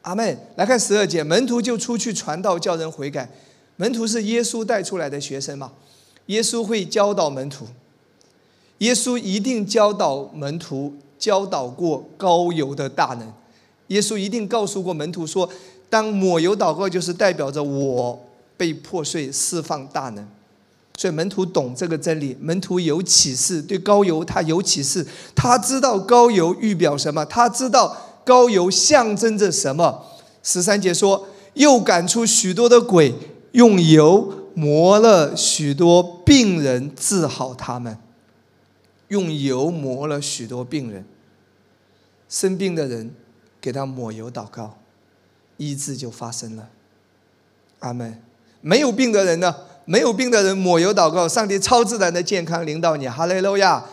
[0.00, 0.36] 阿门。
[0.56, 3.30] 来看十二节，门徒就出去传道，叫人悔改。
[3.76, 5.72] 门徒是耶稣带出来的学生嘛？
[6.26, 7.66] 耶稣会教导门徒，
[8.78, 10.94] 耶稣一定教导门徒。
[11.22, 13.32] 教导过高油的大能，
[13.86, 15.48] 耶稣一定告诉过门徒说
[15.88, 18.18] ：“当抹油祷告，就是代表着我
[18.56, 20.28] 被破碎，释放大能。”
[20.98, 30.04] 所以门徒懂这个真理，门徒有启示，对高油他有启示，他知道高油预表什么，他知道高油象征着什么。
[30.42, 33.14] 十三节说：“又赶出许多的鬼，
[33.52, 37.96] 用油磨了许多病人，治好他们。”
[39.06, 41.04] 用油磨了许多病人。
[42.32, 43.14] 生病的人，
[43.60, 44.78] 给他抹油祷告，
[45.58, 46.66] 医治就发生了。
[47.80, 48.18] 阿门。
[48.62, 49.54] 没有病的人呢？
[49.84, 53.06] 没有病的人抹油祷告，上帝超自然的健康领导你。
[53.06, 53.84] 哈利路亚，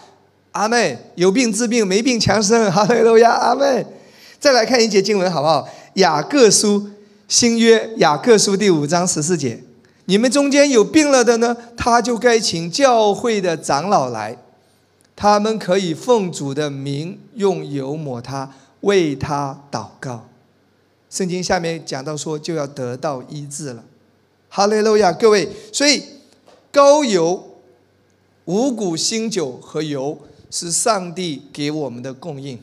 [0.54, 0.98] 阿门。
[1.16, 2.72] 有病治病，没病强身。
[2.72, 3.86] 哈利路亚，阿门。
[4.40, 5.68] 再来看一节经文好不好？
[5.96, 6.90] 雅各书
[7.28, 9.62] 新约雅各书第五章十四节：
[10.06, 14.38] 你们中间有病了的呢，他就该请教会的长老来。
[15.22, 20.30] 他们可以奉主的名用油抹他，为他祷告。
[21.10, 23.84] 圣经下面讲到说，就要得到医治了。
[24.48, 26.02] 哈利路亚，各位，所以
[26.72, 27.60] 高油、
[28.46, 30.18] 五谷新酒和油
[30.50, 32.58] 是上帝给我们的供应，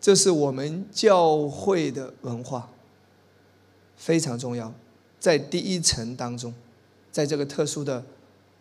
[0.00, 2.68] 这是我们教会的文化，
[3.96, 4.74] 非常重要。
[5.20, 6.52] 在第一层当中，
[7.12, 8.02] 在这个特殊的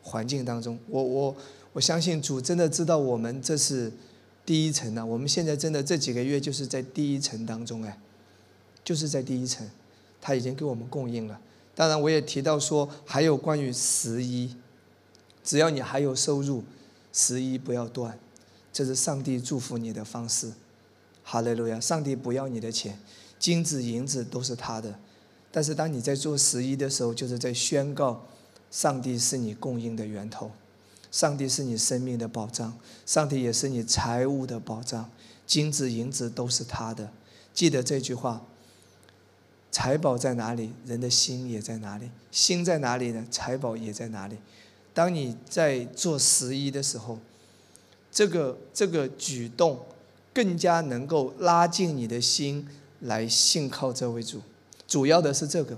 [0.04, 1.36] 环境当中，我我。
[1.74, 3.92] 我相信主真的知道我们这是
[4.46, 5.06] 第一层呢。
[5.06, 7.98] 我们现在真的这几个月就是在第一层当中哎，
[8.84, 9.68] 就是在第一层，
[10.20, 11.40] 他已经给我们供应了。
[11.74, 14.56] 当然，我也提到说还有关于十一，
[15.44, 16.64] 只要你还有收入，
[17.14, 18.20] 十一不要断，
[18.74, 20.52] 这是上帝祝福你的方式。
[21.24, 21.80] 哈利路亚！
[21.80, 23.00] 上帝不要你的钱，
[23.40, 25.00] 金子银子都是他的。
[25.52, 28.26] 但是当你在做十一的时候，就是在宣告
[28.70, 30.52] 上帝是你供应的源头。
[31.12, 32.74] 上帝是你生命的保障，
[33.06, 35.10] 上帝也是你财务的保障，
[35.46, 37.12] 金子银子都是他的。
[37.54, 38.42] 记得这句话：
[39.70, 44.38] 财宝在哪里，人的心也在哪里；心在哪里呢，财宝也在哪里。
[44.94, 47.20] 当你在做十一的时候，
[48.10, 49.80] 这个这个举动
[50.34, 52.68] 更加能够拉近你的心
[53.02, 54.42] 来信靠这位主。
[54.88, 55.78] 主要的是这个，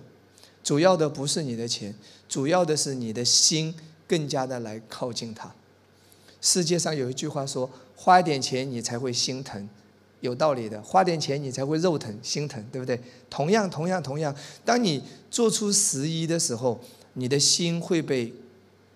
[0.63, 1.95] 主要的不是你的钱，
[2.29, 3.75] 主要的是你的心
[4.07, 5.53] 更加的来靠近他。
[6.41, 9.69] 世界上有一句话说：“花一点钱你才会心疼。”
[10.21, 12.97] 有道理的，花点钱你才会肉疼心疼，对不对？
[13.29, 16.79] 同样，同样，同样，当你做出十一的时候，
[17.15, 18.33] 你的心会被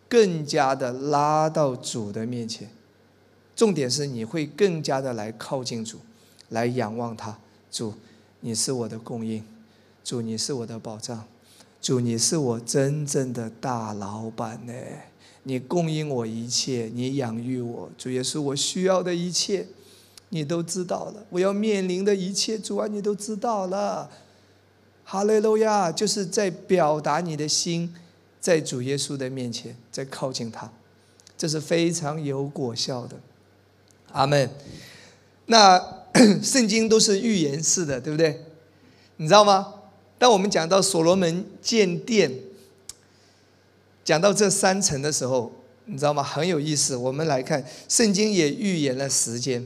[0.08, 2.70] 更加的拉到主的面前。
[3.58, 6.00] 重点是你会更加的来靠近主，
[6.48, 7.38] 来仰望他。
[7.70, 7.94] 主，
[8.40, 9.42] 你是我的供应；
[10.06, 11.26] 主，你是我的保障；
[11.82, 14.74] 主，你是我真正的大老板呢。
[15.44, 19.66] 你供应我一切，你养育我，主耶稣，我需要的一切。
[20.30, 24.10] 你都知道了，我要面临的一切，主啊，你都知道了。
[25.06, 27.96] 哈利路亚，就是在表达你的心，
[28.42, 30.70] 在主耶稣的面前，在靠近他，
[31.38, 33.16] 这是非常有果效的。
[34.12, 34.50] 阿门。
[35.46, 35.82] 那
[36.44, 38.44] 圣经都是预言式的，对不对？
[39.16, 39.76] 你知道吗？
[40.20, 42.32] 当我们讲到所罗门建殿，
[44.04, 45.52] 讲到这三层的时候，
[45.86, 46.24] 你知道吗？
[46.24, 46.96] 很有意思。
[46.96, 49.66] 我们来看，圣经也预言了时间。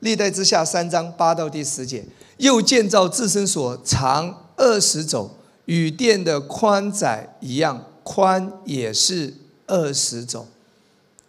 [0.00, 2.04] 历代之下三章八到第十节，
[2.38, 5.30] 又建造自身所长二十肘，
[5.66, 9.34] 与殿的宽窄一样，宽也是
[9.66, 10.46] 二十肘。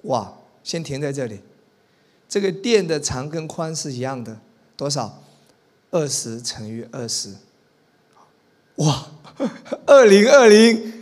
[0.04, 0.34] 哇，
[0.64, 1.40] 先停在这里，
[2.28, 4.40] 这个殿的长跟宽是一样的，
[4.76, 5.22] 多少？
[5.92, 7.30] 二十乘以二十。
[8.76, 9.06] 哇，
[9.86, 10.94] 二零二零，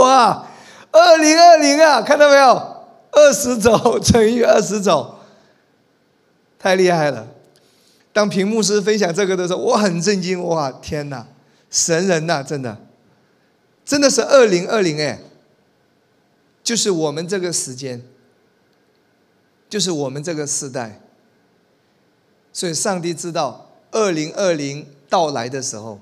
[0.00, 0.48] 哇，
[0.90, 2.74] 二零二零啊，看到没有？
[3.10, 5.20] 二十走 乘以二十走。
[6.58, 7.28] 太厉害了！
[8.12, 10.42] 当屏幕师分享这个的时候，我很震惊。
[10.42, 11.26] 哇，天哪，
[11.70, 12.78] 神人呐，真的，
[13.84, 15.20] 真的是二零二零哎，
[16.62, 18.02] 就是我们这个时间，
[19.68, 21.00] 就是我们这个时代。
[22.52, 25.98] 所以上帝知道二零二零到来的时候，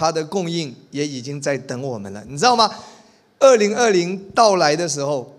[0.00, 2.24] 他的供应也已经在等我们了。
[2.26, 2.74] 你知道吗？
[3.38, 5.30] 二零二零到来的时候，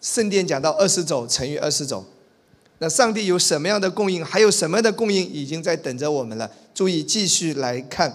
[0.00, 2.04] 圣殿讲到二十种乘以二十种。
[2.78, 4.24] 那上帝有什么样的供应？
[4.24, 6.50] 还有什么样的供应已经在等着我们了？
[6.74, 8.12] 注意，继续来看，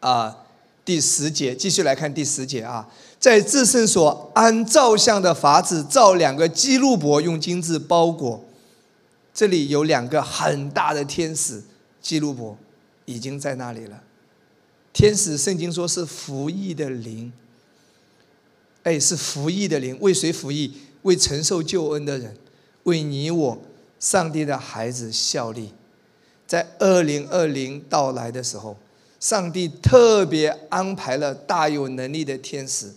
[0.00, 0.38] 啊，
[0.84, 2.88] 第十节，继续来看第十节啊，
[3.20, 8.44] 在至圣所按照相的法子造两个基路伯，用金子包裹。
[9.32, 11.62] 这里有两个很大的天使
[12.02, 12.56] 基路伯，
[13.04, 14.02] 已经在那里了。
[14.94, 17.30] 天使圣经说是服役的灵，
[18.84, 20.72] 哎，是服役的灵，为谁服役？
[21.02, 22.34] 为承受救恩的人。
[22.84, 23.58] 为你我，
[23.98, 25.70] 上帝的孩子效力，
[26.46, 28.76] 在二零二零到来的时候，
[29.18, 32.92] 上帝特别安排了大有能力的天使，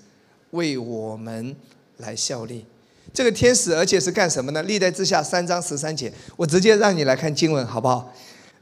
[0.51, 1.55] 为我们
[1.97, 2.65] 来效力。
[3.13, 4.62] 这个天使，而且是干什么呢？
[4.63, 8.13] 历代之下三章十三节，我直接让你来看经文，好不好？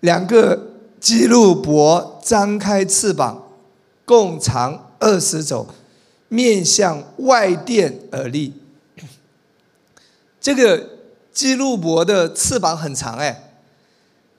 [0.02, 3.48] 两个基路伯张开翅膀，
[4.06, 5.68] 共长二十肘，
[6.28, 8.54] 面向外殿而立。
[10.40, 10.96] 这个。
[11.36, 13.52] 基路伯的翅膀很长哎，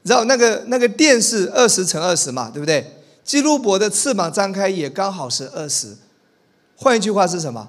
[0.05, 2.91] 然后那个那个电是二十乘二十嘛，对不对？
[3.23, 5.95] 基路伯的翅膀张开也刚好是二十。
[6.75, 7.69] 换一句话是什么？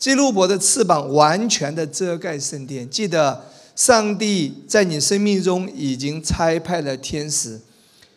[0.00, 2.90] 基路伯的翅膀完全的遮盖圣殿。
[2.90, 3.44] 记得
[3.76, 7.60] 上帝在你生命中已经差派了天使，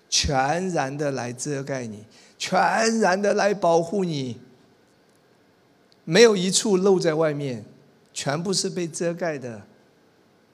[0.09, 2.05] 全然的来遮盖你，
[2.37, 4.39] 全然的来保护你，
[6.05, 7.65] 没有一处露在外面，
[8.13, 9.63] 全部是被遮盖的。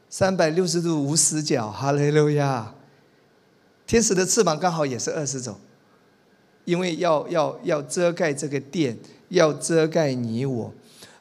[0.10, 2.76] 三百六十度无死角，哈利路亚！
[3.88, 5.58] 天使的翅膀刚好也是二十种，
[6.66, 8.98] 因为要要要遮盖这个殿，
[9.30, 10.72] 要遮盖你我，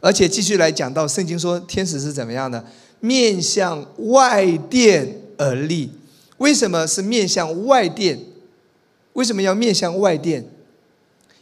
[0.00, 2.62] 而且继续来讲到圣经说天使是怎么样的，
[3.00, 5.90] 面向外殿而立。
[6.38, 8.18] 为什么是面向外殿？
[9.12, 10.46] 为什么要面向外殿？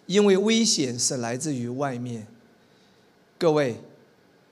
[0.06, 2.26] 因为危险是来自于外面。
[3.38, 3.76] 各位，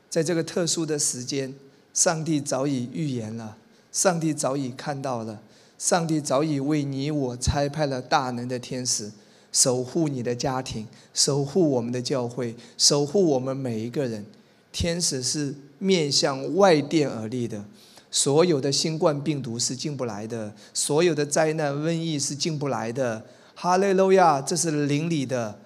[0.09, 1.55] 在这个特殊的时间。
[1.95, 3.57] 上帝早已预言了，
[3.91, 5.43] 上帝早已看到了，
[5.77, 9.11] 上帝早已为你我差派了大能的天使，
[9.51, 14.25] 守护你的家庭，守护我们的教会，守护我们每一个人。
[14.71, 17.65] 天使是面向外殿而立的，
[18.11, 23.23] 所有的新冠病毒是进不来的，所有的灾难瘟疫是进不来的。
[23.55, 25.59] 哈利路亚，这是灵里的。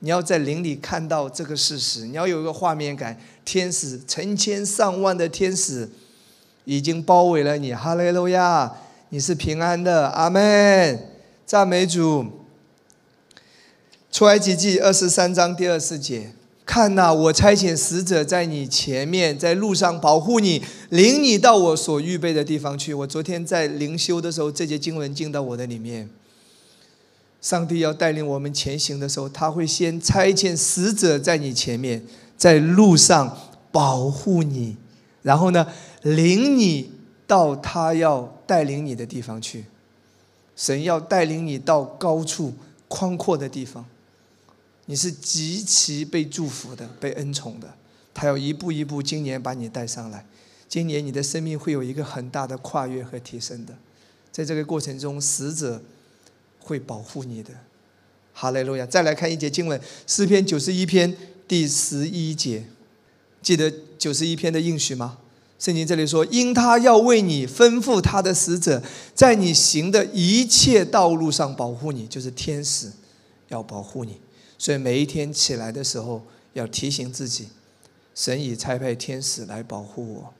[0.00, 3.18] 你要在灵里看到这个事实，你要有一个画面感。
[3.44, 5.88] 天使成千上万的天使
[6.64, 8.72] 已经包围了你，哈利路亚！
[9.08, 11.08] 你是平安的，阿门！
[11.44, 12.24] 赞美主。
[14.12, 16.32] 出埃及记二十三章第二十节，
[16.70, 22.94] 看呐，我差遣使者在你前面，在路上保护你，领你到我所预备的地方去。
[22.94, 26.08] 我昨天在灵修的时候，这节经文进到我的里面。
[27.42, 32.06] 上帝要带领我们前行的时候，他会先差遣使者在你前面，
[32.36, 33.36] 在路上
[33.72, 34.76] 保护你，
[35.22, 35.66] 然后呢，
[36.02, 36.92] 领你
[37.26, 39.64] 到他要带领你的地方去。
[40.54, 42.54] 神要带领你到高处、
[42.86, 43.84] 宽阔的地方。
[44.90, 47.72] 你是极其被祝福的、被恩宠的，
[48.12, 50.26] 他要一步一步，今年把你带上来。
[50.68, 53.72] 今年你的生命会有一个很大的跨越和提升的，
[54.32, 55.80] 在这个过程中，使者
[56.58, 57.50] 会保护你的。
[58.32, 58.84] 哈利路亚！
[58.84, 61.16] 再来看一节经文，诗篇九十一篇
[61.46, 62.64] 第十一节，
[63.40, 65.18] 记得九十一篇的应许吗？
[65.60, 68.82] 圣经这里说：“因他要为你吩咐他的使者，
[69.14, 72.90] 在你行的一切道路上保护你，就是天使
[73.50, 74.18] 要保护你。”
[74.60, 76.20] 所以每一天起来的时候，
[76.52, 77.48] 要提醒自己，
[78.14, 80.34] 神已差派天使来保护我，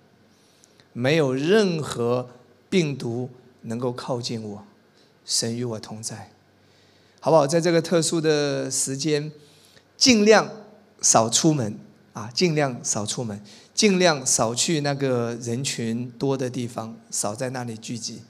[0.92, 2.28] 没有任何
[2.68, 3.30] 病毒
[3.62, 4.62] 能够靠近我，
[5.24, 6.30] 神与我同在，
[7.18, 7.46] 好不好？
[7.46, 9.32] 在这个特殊的时间，
[9.96, 10.50] 尽量
[11.00, 11.78] 少出门
[12.12, 13.42] 啊，尽量少出门，
[13.72, 18.20] 尽量少去那个人群多的地方，少在那里聚集，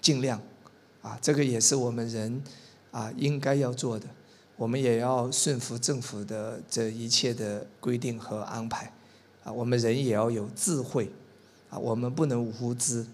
[0.00, 0.40] 尽量
[1.02, 2.42] 啊，这个也是我们人
[2.90, 4.06] 啊应该要做的。
[4.56, 8.90] 我们也要顺服政府的这一切的规定和安排，
[9.44, 11.10] 啊，我们人也要有智慧，
[11.68, 13.06] 啊，我们不能无知，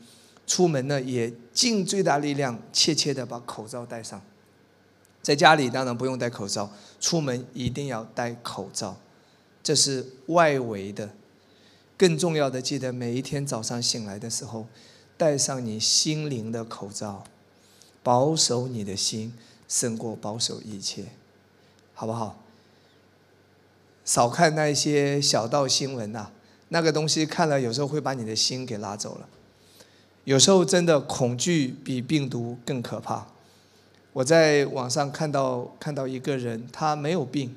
[0.47, 4.23] 出门呢也尽最大力量，切切的把口罩戴上。
[5.21, 6.71] 在家里当然不用戴口罩，
[7.01, 8.97] 出门一定要戴口罩，
[9.63, 11.11] 这是外围的。
[11.97, 14.67] 更重要的，记得每一天早上醒来的时候，
[15.17, 17.25] 戴上你心灵的口罩，
[18.03, 19.33] 保守你的心，
[19.69, 21.07] 胜过保守一切。
[22.03, 22.37] 好不好？
[24.05, 26.27] 少看那些小道新闻呐，
[26.71, 29.29] 那个东西看了有时候会把你的心给拉走了。
[30.25, 33.29] 有时候真的恐惧比病毒更可怕。
[34.13, 37.55] 我在网上看到看到一个人，他没有病，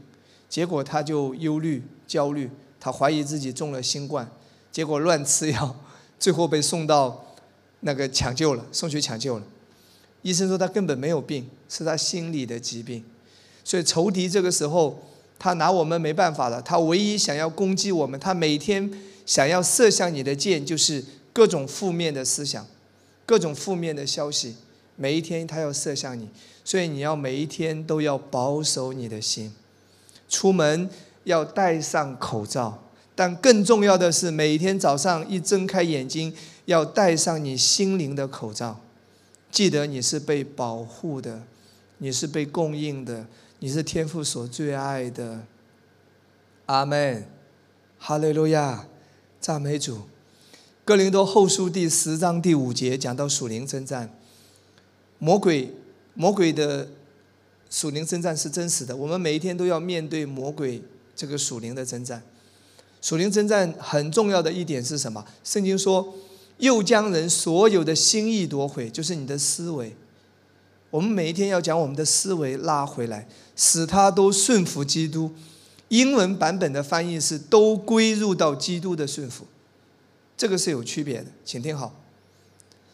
[0.48, 4.30] 结果他就忧虑、焦虑，他怀疑自己中了新冠，
[4.72, 5.76] 结果乱吃药，
[6.20, 7.26] 最后被送到
[7.80, 9.46] 那个抢救了，送去抢救了。
[10.22, 13.04] 医生说他根本没有病，是他心理的疾病。
[13.66, 14.98] 所以仇敌这个时候，
[15.38, 16.62] 他拿我们没办法了。
[16.62, 18.90] 他唯一想要攻击我们，他每天
[19.26, 21.04] 想要射向你的箭，就是
[21.34, 22.66] 各种负面的思想，
[23.26, 24.56] 各种负面的消息。
[24.96, 26.30] 每一天他要射向你，
[26.64, 29.52] 所以你要每一天都要保守你的心。
[30.30, 30.90] 出门
[31.26, 36.32] 要戴上口罩，但更重要的是，每天早上一睁开眼睛，
[36.66, 38.80] 要戴上你心灵的口罩。
[39.52, 41.42] 记得你是被保护的，
[41.98, 43.26] 你是被供应的。
[43.66, 45.42] 你是天父所最爱的，
[46.68, 47.28] 阿门，
[47.98, 48.86] 哈利路亚，
[49.42, 50.02] 赞美主。
[50.84, 54.16] 哥林多后书第十章第五节讲到属灵征战，
[55.18, 55.74] 魔鬼
[56.14, 56.90] 魔鬼的
[57.68, 60.80] 属灵征战是真实的，我们每一天都要面对魔鬼
[61.16, 62.22] 这个属灵的征战。
[63.02, 65.26] 属灵征战很重要的一点是什么？
[65.44, 66.14] 圣经说，
[66.60, 69.96] 又将人所有的心意夺回，就是你的思维。
[70.96, 73.28] 我们每一天要将我们的思维拉回来。
[73.58, 75.32] 使他都顺服基督，
[75.88, 79.46] 英文版本的翻译是都归入到基督的顺服，
[80.36, 81.94] 这个是有区别的，请听好。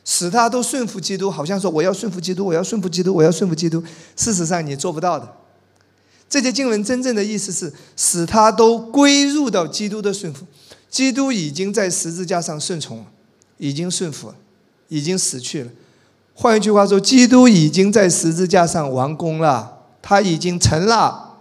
[0.05, 3.83] 使他都顺服基督，好像说我要顺服基督，我要顺服基督，我要顺服基督。
[4.15, 5.31] 事实上你做不到的。
[6.29, 10.45] 这些经文真正的意思是使他都归入到基督的顺服。
[10.89, 13.05] 基督已经在十字架上顺从了，
[13.57, 14.35] 已经顺服了，
[14.89, 15.71] 已经死去了。
[16.33, 19.79] 换一句话说，基督已经在十字架上完工了。
[20.01, 21.37] 他已经成了，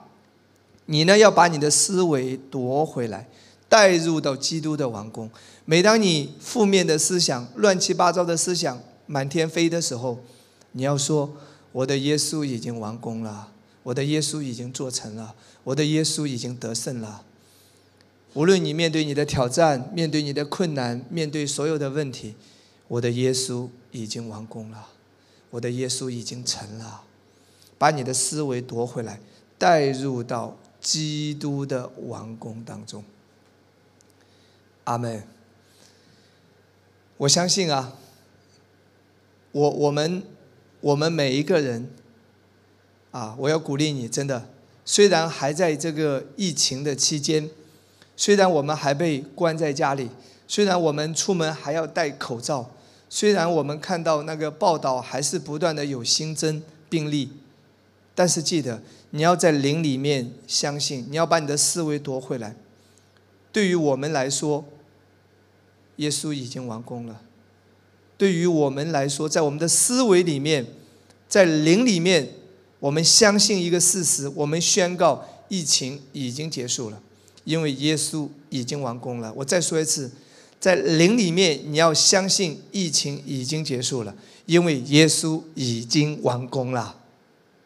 [0.84, 3.26] 你呢要把你的思维夺回来，
[3.70, 5.30] 带入到基督的王宫。
[5.64, 10.18] 每当你负面的思想、乱七八糟的思想满天飞的时候，
[10.72, 11.30] 你要说
[11.72, 13.48] ：“我的耶稣已经完工了，
[13.82, 15.34] 我的耶稣已经做成了，
[15.64, 17.22] 我的耶稣已经得胜了。”
[18.34, 22.34] 无论你面对你的挑战、面对你的困难、面对所有的问题，
[22.90, 24.88] 我的耶稣已经完工了，
[25.50, 27.04] 我的耶稣已经成了。
[27.78, 29.20] 把你的思维夺回来，
[29.56, 33.04] 带入到基督的王宫当中。
[34.82, 35.22] 阿门。
[37.16, 37.96] 我相信啊，
[39.52, 40.24] 我我们
[40.80, 41.88] 我们每一个人
[43.12, 44.48] 啊，我要鼓励你，真的，
[44.84, 47.48] 虽然还在这个疫情的期间，
[48.16, 50.10] 虽然我们还被关在家里，
[50.48, 52.68] 虽然我们出门还要戴口罩，
[53.10, 57.28] 虽然我们看到那个报道还是不断的有新增病例。
[58.14, 62.54] 但是记得，你要在灵里面相信，你要把你的思维夺回来。
[63.50, 64.64] 对于我们来说，
[65.96, 67.22] 耶稣已经完工了。
[68.18, 70.66] 对于我们来说，在我们的思维里面，
[71.28, 72.28] 在灵里面，
[72.78, 77.00] 我们相信一个事实：我们宣告疫情已经结束了，
[77.44, 79.32] 因为耶稣已经完工了。
[79.34, 80.10] 我再说一次，
[80.60, 86.96] 在灵里面，你要相信疫情已经结束了，因为耶稣已经完工了。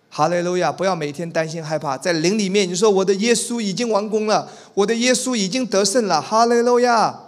[0.09, 0.70] 哈利路亚！
[0.70, 6.22] 不要每天担心害怕，在灵里面，你说我的耶稣已经完工了，我的耶稣已经得胜了。
[6.22, 7.20] 哈利路亚！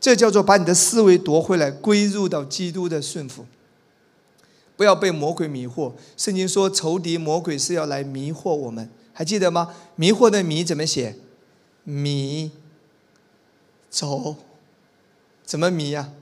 [0.00, 3.46] 这叫做把你的思维夺回来，归入到基督的顺服。
[4.76, 5.92] 不要被魔鬼迷惑。
[6.16, 9.72] 圣经说，仇敌魔鬼是要来迷惑我们，还记得吗？
[9.94, 11.14] 迷惑的迷怎么写？
[11.84, 12.50] 迷
[13.88, 14.34] 走，
[15.44, 16.12] 怎么迷呀？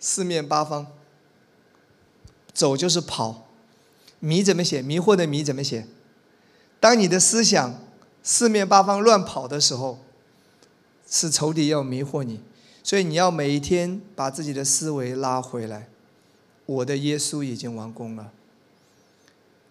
[0.00, 0.88] 四面八方，
[2.52, 3.46] 走就是跑。
[4.20, 4.80] 迷怎么写？
[4.80, 5.86] 迷惑的迷怎么写？
[6.80, 7.80] 当你的思想
[8.22, 9.98] 四面八方乱跑的时候，
[11.06, 12.40] 是仇敌要迷惑你，
[12.82, 15.88] 所以你要每一天把自己的思维拉回来。
[16.66, 18.32] 我的耶稣已经完工了。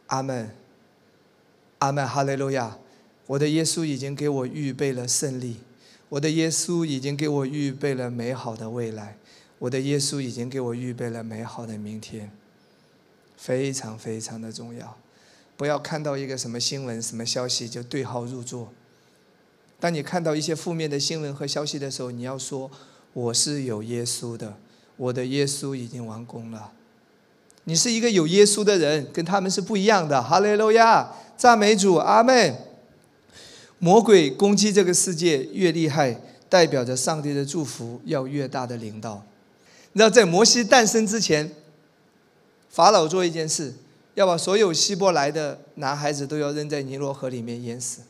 [0.08, 0.56] 阿门，
[1.80, 2.78] 阿门，哈利路亚！
[3.26, 5.58] 我的耶稣已经给我预备了胜利，
[6.14, 9.18] 我的耶稣已经给我预备了美好的未来，
[9.58, 12.30] 我的耶稣已经给我预备了美好的明天。
[13.36, 14.96] 非常非常的重要，
[15.58, 18.72] 不要看到一个什么新闻、什么消息就对号入座。
[19.80, 22.70] 当你看到一些负面的新闻和消息的时候，你要说
[23.14, 24.56] ：“我是有耶稣的，
[24.98, 26.74] 我的耶稣已经完工了。”
[27.66, 30.22] 你是一个有耶稣的人，跟他们是不一样的。
[30.22, 32.56] 哈利路亚，赞美主，阿门。
[33.84, 36.18] 魔鬼攻击这个世界越厉害，
[36.48, 39.22] 代表着上帝的祝福要越大的领导。
[39.92, 41.52] 你知道，在摩西诞生之前。
[42.70, 43.74] 法老做一件事，
[44.16, 48.04] 要把所有希伯来的男孩子都要扔在尼罗河里面淹死，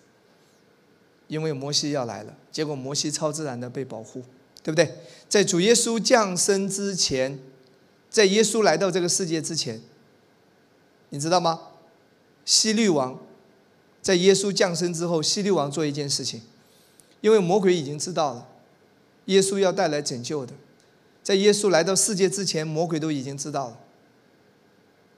[1.28, 2.34] 因为摩西要来了。
[2.52, 4.22] 结果摩西超自然的被保护，
[4.62, 4.90] 对不对？
[5.28, 7.40] 在主耶稣降生之前，
[8.12, 9.82] 在耶稣来到这个世界之前，
[11.10, 11.60] 你知道吗？
[12.46, 13.20] 希律王
[14.04, 16.42] 在耶稣降生之后，希律王做一件事情，
[17.22, 18.48] 因为魔鬼已经知道了
[19.26, 20.54] 耶稣要带来拯救的，
[21.24, 23.80] 在耶稣来到世界之前，魔鬼都已经知道了。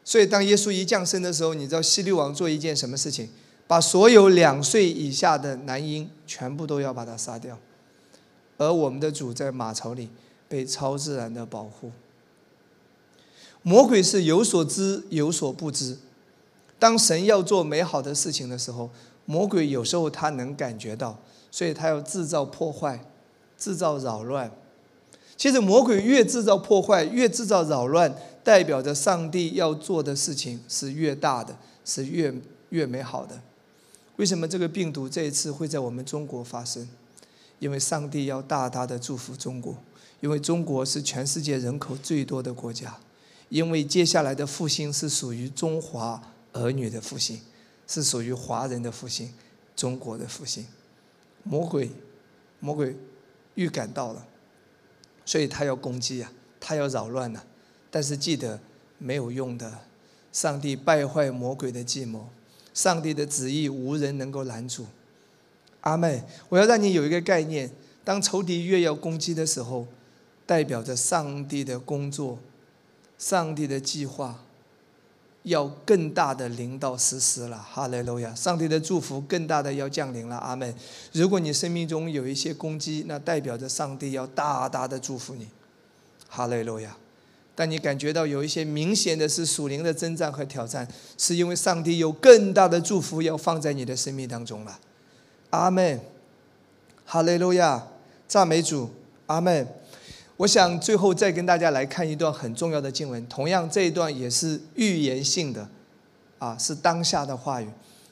[0.03, 3.27] 所以，当耶稣一降生的时候，你知道希律王做一件什么事情？
[3.67, 7.57] 把所有两岁以下的男婴全部都要把他杀掉。
[8.57, 10.09] 而我们的主在马槽里
[10.47, 11.91] 被超自然的保护。
[13.63, 15.97] 魔鬼是有所知有所不知。
[16.85, 18.87] 当神要做美好的事情的时候，
[19.25, 21.17] 魔鬼有时候他能感觉到，
[21.49, 23.03] 所以他要制造破坏，
[23.57, 24.51] 制造扰乱。
[25.35, 28.15] 其实魔鬼越制造破坏，越制造扰乱。
[28.43, 32.31] 代表着上帝要做的事情是越大的，是越
[32.69, 33.41] 越美好的。
[34.17, 36.87] 为什么这个病毒这一次会在我们中国发生？
[37.57, 39.75] 因为上帝要大大的祝福中国，
[40.19, 42.95] 因为中国是全世界人口最多的国家，
[43.49, 46.21] 因为接下来的复兴是属于中华
[46.55, 47.39] 儿女的复兴，
[47.85, 49.33] 是属于华人的复兴，
[49.75, 50.65] 中国的复兴。
[51.43, 51.91] 魔鬼，
[52.59, 52.95] 魔鬼
[53.53, 54.25] 预感到了，
[55.25, 57.43] 所以他要攻击啊，他要扰乱呢。
[57.91, 58.59] 但是记得，
[58.97, 59.81] 没有用的。
[60.31, 62.27] 上帝败坏魔鬼的计谋，
[62.73, 64.85] 上帝的旨意无人能够拦阻。
[65.81, 67.69] 阿妹，我要让你有一个概念：
[68.03, 69.87] 当仇敌越要攻击的时候，
[70.45, 72.39] 代表着上帝的工作、
[73.17, 74.44] 上帝的计划
[75.45, 77.57] 要更大的临到实施了。
[77.57, 78.33] 哈利路亚！
[78.35, 80.35] 上帝的祝福更大的要降临了。
[80.35, 80.75] 阿门，
[81.13, 85.47] 如果你生命中有一些攻击，那代表着上帝要大大的祝福你。
[86.27, 86.97] 哈利路亚！
[87.53, 90.85] 但你感觉到有一些明显的是属灵的征战和挑战，
[91.17, 94.79] 是因为上帝有更大的祝福要放在你的生命当中了。
[95.51, 96.01] 阿门，
[97.05, 97.87] 哈利路亚，
[98.27, 98.89] 赞美主，
[99.27, 99.65] 阿门。
[100.37, 105.69] 我想最后再跟大家来看一段很重要的经文，同样这一段也是预言性的，
[106.39, 107.67] 啊，是当下的话语，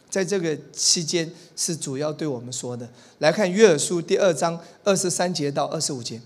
[0.09, 2.89] 在这个期间是主要对我们说的。
[3.19, 6.21] 来看约珥书第二章二十三节到二十五节。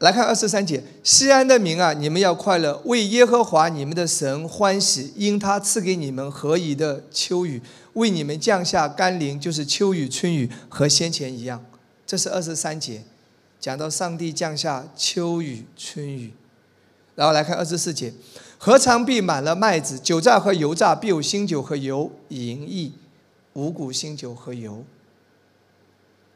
[0.00, 7.60] 来看二十三节，西安的民啊，你们要快乐，为耶和华你们的神欢喜，因他赐给你们何以的秋雨，
[7.94, 11.64] 为你们降下甘霖，就是秋雨、春雨和先前一样。
[12.06, 13.02] 这是二十三节，
[13.60, 16.32] 讲到上帝降下秋雨、春雨。
[17.14, 18.12] 然后来看二十四节，
[18.58, 19.98] 何尝必满了麦子？
[19.98, 22.92] 酒榨和油榨必有新酒和油盈溢，
[23.54, 24.84] 五谷新酒和油。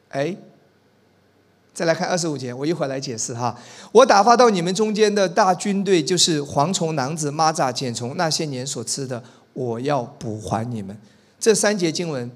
[0.08, 0.36] 哎。
[1.74, 3.58] 再来看二十五节，我一会儿来解释哈。
[3.92, 10.94] 我打发到你们中间的大军队，就是蝗虫、囊子、蚂蚱、茧虫，那些年所吃的，我要补还你们。
[11.40, 12.30] 这三节经文，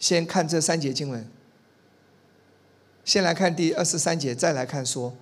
[0.00, 1.24] 先看这三节经文。
[3.04, 5.14] 先来看第二十三节，再来看说：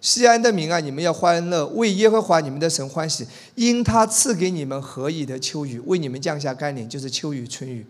[0.00, 7.86] 西安的民啊，你们要欢乐，为耶和华你们的神欢喜，因他赐给你们何以的秋雨，为你们降下甘霖，就是秋雨春雨。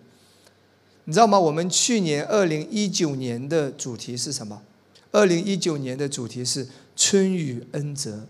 [1.04, 1.38] 你知道吗？
[1.38, 4.62] 我们去年二零一九年的主题是什么？
[5.12, 6.66] 二零一九年的主题是
[6.96, 8.26] 春雨恩泽，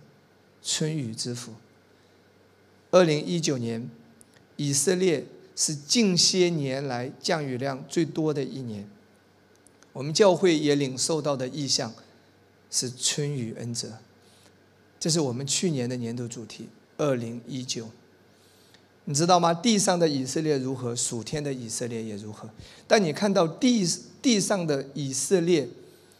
[0.62, 1.52] 春雨之福。
[2.90, 3.88] 二零一九年，
[4.56, 8.88] 以色列是近些年来降雨量最多的一年。
[9.92, 11.92] 我们教会也领受到的意向
[12.70, 13.88] 是春雨恩泽，
[15.00, 16.68] 这是我们去年的年度主题。
[16.96, 17.88] 二零一九。
[19.04, 19.54] 你知道吗？
[19.54, 22.50] 地上的以色列如何，属天的以色列也如何。
[22.86, 23.82] 但你看到地
[24.20, 25.66] 地上的以色列，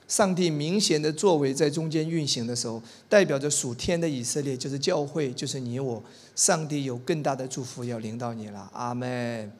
[0.08, 6.02] 上帝明显的作为在中间运行的时候，代表着属天的以色列就是教会，就是你我。
[6.34, 9.52] 上帝有更大的祝福要领导你了，阿门。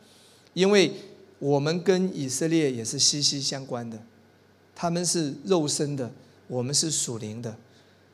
[0.54, 0.90] 因为
[1.39, 4.03] 我们跟以色列也是息息相关的，
[4.74, 6.11] 他们是肉身的，
[6.47, 7.57] 我们是属灵的。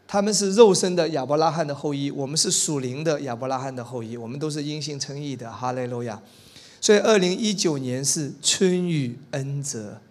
[0.07, 6.23] 他们是肉身的亚伯拉罕的后裔，我们是属灵的亚伯拉罕的后裔，我们都是因信称义的，哈利路亚。
[6.79, 10.03] 所以，二零一九年是春雨恩泽，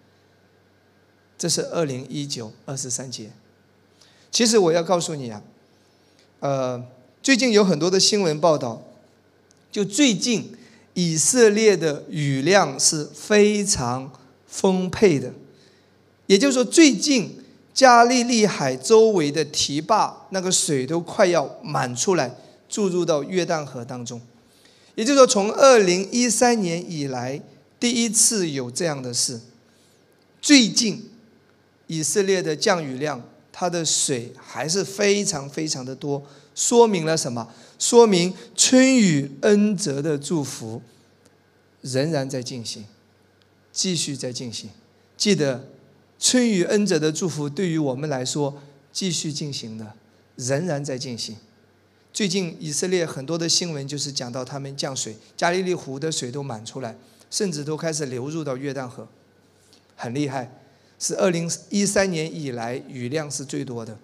[1.38, 3.30] 这是二零一九二十三节。
[4.32, 5.40] 其实我要告诉你啊，
[6.40, 6.84] 呃，
[7.22, 8.82] 最近有很多的新闻报道，
[9.70, 10.50] 就最近
[10.94, 14.10] 以色列的雨量是非常
[14.46, 15.32] 丰沛的，
[16.26, 17.40] 也就是说最近。
[17.74, 22.32] 加利利海周围的堤坝，那个水都快要满出来，
[22.68, 24.20] 注入到约旦河当中。
[24.94, 27.42] 也就是说，从二零一三年以来，
[27.80, 29.40] 第一次有这样的事。
[30.40, 31.10] 最近，
[31.88, 33.20] 以色列的降雨量，
[33.50, 36.22] 它的水还是非常非常的多，
[36.54, 37.52] 说明了什么？
[37.78, 40.80] 说明春雨恩泽的祝福
[41.80, 42.84] 仍然在进行，
[43.72, 44.70] 继续在进行。
[45.16, 45.68] 记得。
[46.16, 49.94] 春雨恩泽的祝福对于我们来说继续进行的，
[50.36, 51.36] 仍然在进行。
[52.14, 56.96] 最近以色列很多的新闻就是讲到他们降水，加利利湖的水都满出来，
[57.30, 59.06] 甚至都开始流入到约旦河，
[59.96, 60.50] 很厉害，
[60.98, 63.98] 是二零一三年以来雨量是最多的。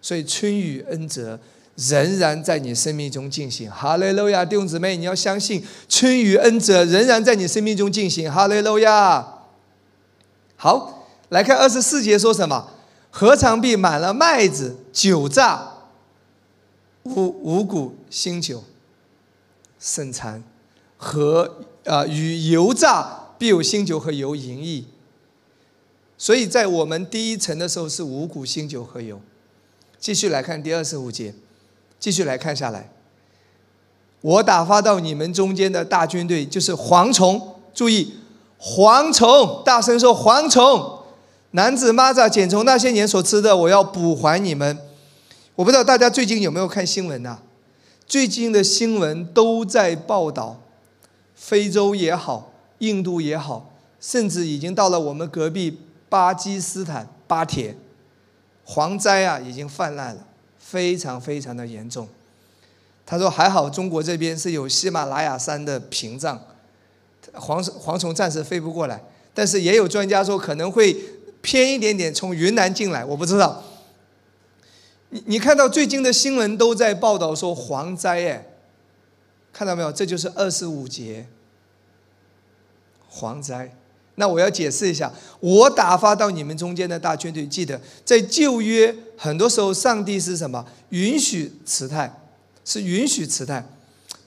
[0.00, 1.38] 所以春雨恩泽
[1.76, 3.70] 仍然在你生命中进行。
[3.70, 8.30] 哈利路亚，弟兄姊妹，你要相信春雨恩泽仍然在你生命中进行。
[8.30, 9.26] 哈利路亚，
[10.56, 10.98] 好。
[11.30, 12.68] 来看二十四节说什么？
[13.10, 15.66] 何尝必满了麦子、酒榨、
[17.04, 18.62] 五五谷、新酒、
[19.80, 20.44] 盛产，
[20.98, 24.86] 和啊与油榨必有新酒和油盈溢。
[26.18, 29.18] 所以在我们第一层的时候是五谷、新酒和油。
[29.98, 31.34] 继续来看第二十五节，
[32.02, 32.90] 继续来看下来。
[34.22, 37.40] 我打发到你们中间的大军队就是蝗虫，
[37.72, 38.14] 注意
[38.60, 40.98] 蝗虫，大声说蝗虫。
[41.52, 44.76] 男子蚂蚱减虫那些年所吃的，我要补还你们。
[45.54, 47.38] 我不知道大家最近有没有看新闻呐？
[48.04, 50.60] 最近的新闻都在报道，
[51.36, 55.78] 非洲也好，印度也好，甚至已经到了我们隔壁
[56.08, 57.76] 巴基斯坦巴铁，
[58.66, 60.26] 蝗灾啊已经泛滥了，
[60.72, 62.08] 非常非常的严重。
[63.04, 66.40] 他说还好中国这边是有喜马拉雅山的屏障，
[67.34, 69.02] 蝗蝗虫暂时飞不过来，
[69.34, 70.96] 但是也有专家说可能会。
[71.42, 73.64] 偏一点点从云南进来，我不知道。
[75.08, 78.46] 你你看到最近的新闻都在报道说蝗灾，哎，
[79.52, 79.90] 看到没有？
[79.90, 81.26] 这就是二十五节
[83.12, 83.74] 蝗灾。
[84.16, 90.64] 那我要解释一下，我打发到你们中间的大军队，记得在旧约很多时候，上帝是什么？
[90.90, 92.10] 允许辞退，
[92.64, 93.62] 是允许辞退，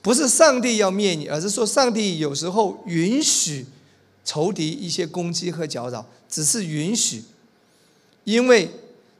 [0.02, 3.66] 不是上帝要灭你，而是说上帝有时候允许
[4.24, 6.04] 仇敌一些攻击和搅扰。
[6.28, 7.22] 只是允许，
[8.24, 8.68] 因为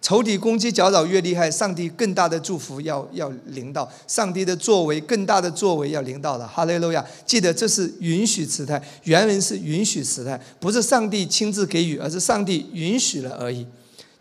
[0.06, 6.46] 仇敌攻击搅扰越厉害，上帝更大的祝福要要临到，上帝的作为更大的作为要临到了。
[6.46, 7.04] 哈利路亚！
[7.26, 13.66] 记得这是允许时态，原文是允许时态，不是上帝亲自给予，而是上帝允许了而已。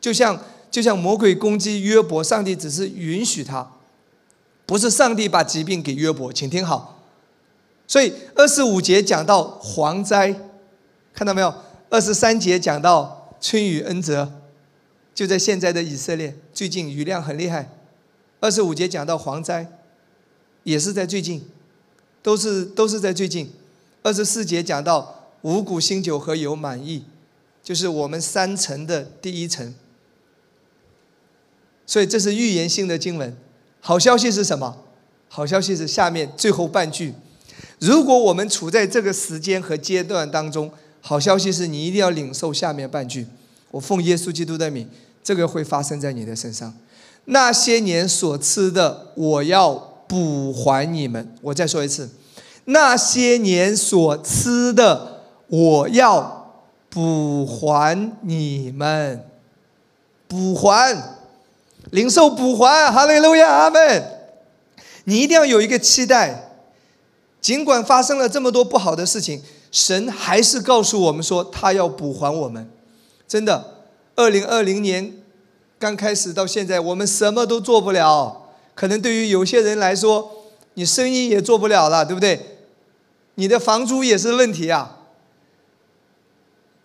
[0.02, 0.36] 就像
[0.72, 3.72] 就像魔鬼攻击约伯，上帝只是允许他，
[4.66, 6.34] 不是上帝把疾病给约伯。
[6.34, 7.04] 请听好，
[7.88, 10.34] 所以二十五节讲到蝗灾，
[11.14, 11.54] 看到没有？
[11.92, 14.32] 二十三节讲到春雨恩泽，
[15.16, 17.70] 就在现在的以色列，最近雨量很厉害。
[18.42, 19.66] 二十五节讲到蝗灾，
[20.64, 21.42] 也是在最近，
[22.22, 23.50] 都是都是在最近。
[24.04, 27.06] 二十四节讲到五谷新酒和油满意，
[27.64, 29.74] 就是我们三层的第一层。
[31.88, 33.36] 所以这是预言性的经文。
[33.80, 34.84] 好消息是什么？
[35.30, 37.14] 好消息是下面最后半句：
[37.80, 43.28] 如果我们处在这个时间和阶段当中，好消息是你一定要领受下面半句。
[43.76, 44.90] 我奉耶稣基督的名，
[45.22, 46.74] 这个会发生在你的身上。
[47.26, 49.74] 那些年所吃的，我要
[50.08, 51.36] 补还你们。
[51.42, 52.10] 我再说一次，
[52.64, 56.56] 那些年所吃的，我要
[56.90, 59.26] 补还你们。
[60.30, 61.18] 补还，
[61.92, 64.04] 灵兽补还，哈利路亚，阿门。
[65.04, 66.62] 你一定要有一个期待，
[67.42, 72.70] 尽管发生了这么多不好的事情，神还是告诉我们说，他要补还我们。
[73.28, 75.14] 真的，二零二零年
[75.80, 78.50] 刚开始到现在，我们什么都做不了。
[78.74, 80.32] 可能对于有些人来说，
[80.74, 82.58] 你生意也做不了了，对不对？
[83.36, 85.00] 你的房租也是问题啊。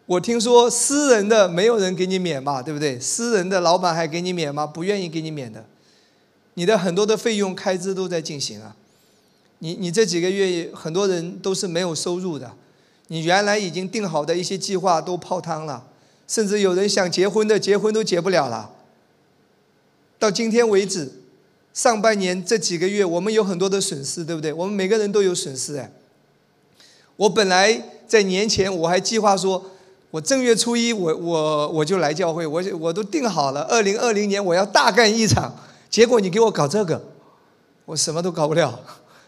[0.06, 2.98] 我听说私人的没有人给你免吧，对不对？
[2.98, 4.66] 私人的老板还给你免吗？
[4.66, 5.64] 不愿意给你免的。
[6.54, 8.74] 你的很多的费用开支都在进行啊。
[9.60, 12.50] 你你这几个月很多人都是没有收入的，
[13.08, 15.86] 你原来已经定好的一些计划都泡汤了。
[16.30, 18.70] 甚至有人想结婚的，结婚都结不了了。
[20.16, 21.10] 到今天为止，
[21.74, 24.52] 上半年这几个月，我们有很多的损失，对不对？
[24.52, 25.90] 我们每个人都有损失哎。
[27.16, 29.72] 我本来在年前我还计划说，
[30.12, 35.52] 我正月初一我我我就来教会，我我都定好了，二零二零年我要大干一场。
[35.90, 37.02] 结果你给我搞这个，
[37.86, 38.78] 我什么都搞不了，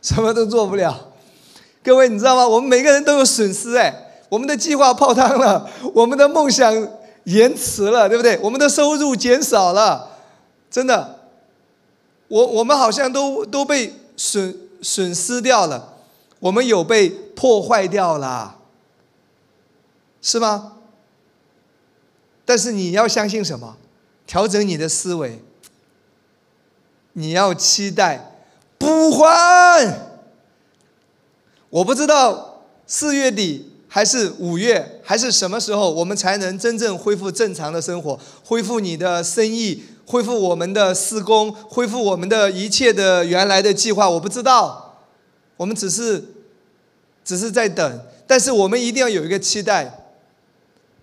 [0.00, 1.08] 什么都做不了。
[1.82, 2.46] 各位你知道吗？
[2.46, 4.10] 我们每个人都有损失哎。
[4.32, 6.72] 我们的计划泡汤了，我们的梦想
[7.24, 8.38] 延迟了，对不对？
[8.38, 10.08] 我们的收入减少了，
[10.70, 11.18] 真的，
[12.28, 15.96] 我我们好像都都被损损失掉了，
[16.40, 18.56] 我们有被破坏掉了，
[20.22, 20.78] 是吗？
[22.46, 23.76] 但是你要相信什么？
[24.26, 25.44] 调整你的思维，
[27.12, 28.32] 你要期待
[28.78, 30.08] 补还。
[31.68, 33.68] 我不知道四月底。
[33.94, 44.08] 还是五月，还是什么时候，我们才能真正恢复正常的生活，恢复你的生意，恢复我们的施工，恢复我们的一切的原来的计划？
[44.08, 44.96] 我不知道，
[45.58, 46.24] 我们只是，
[47.22, 48.00] 只是在等。
[48.26, 50.06] 但是我们一定要有一个期待，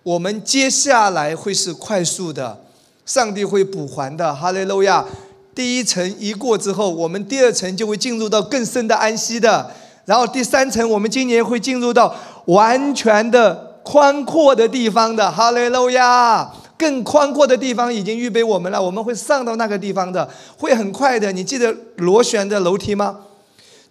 [0.02, 2.64] 我们接下来会是快速的，
[3.06, 4.34] 上帝会补还的。
[4.34, 5.06] 哈利路亚！
[5.54, 9.70] 第一层一过之后，我们第二层就会进入到更深的安息的。
[10.06, 12.12] 然后第三层，我们今年会进入到
[12.46, 16.52] 完全的宽阔的地方的，哈利路亚！
[16.76, 21.30] 更宽阔的地方已经预备我们了，我们会上到那个地方的，会很快的。
[21.30, 23.20] 你记得螺旋的楼梯吗？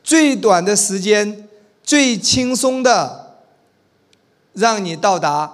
[0.04, 1.48] 最短的时间，
[1.84, 3.36] 最轻松的，
[4.54, 5.54] 让你到达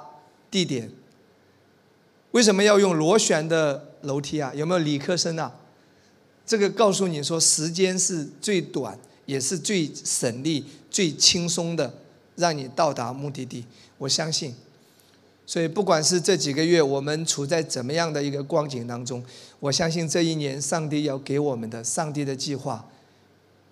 [0.49, 0.91] 地点。
[2.31, 4.51] 为什么要用螺旋的楼梯啊？
[4.55, 5.51] 有没有理科生啊？
[6.45, 8.97] 这个告诉你说，时间是最短。
[9.25, 11.91] 也是最省力、最轻松的，
[12.36, 13.65] 让你到达目的地。
[13.97, 14.55] 我相信，
[15.45, 19.23] 所以不管是这几个月我们处在怎么样的一个光景当中，
[19.59, 22.86] 我相信这一年上帝要给我们的，上帝的计划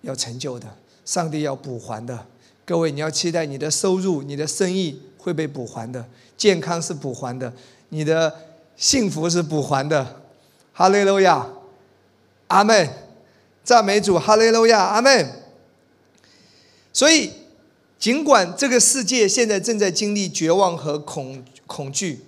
[0.01, 2.25] 要成就的，上帝要补还的。
[2.65, 6.05] 各位，你要期待你的收入、你的生意会被补还的，
[6.37, 7.51] 健康是补还的，
[7.89, 8.33] 你的
[8.77, 10.21] 幸福是补还的。
[10.71, 11.47] 哈利路亚，
[12.47, 12.89] 阿门，
[13.63, 15.29] 赞美主，哈利路亚，阿门。
[16.91, 17.31] 所以，
[18.03, 22.19] 尽管这个世界现在正在经历绝望和恐恐惧，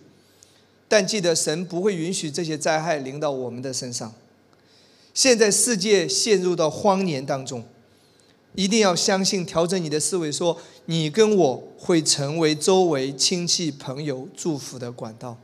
[0.87, 4.13] 但记得神不会允许这些灾害临到我们的身上。
[5.13, 7.65] 现在世界陷入到荒年当中，
[8.53, 15.35] 一定要相信，调整你的思维，说你跟我会成为周围亲戚朋友祝福的管道。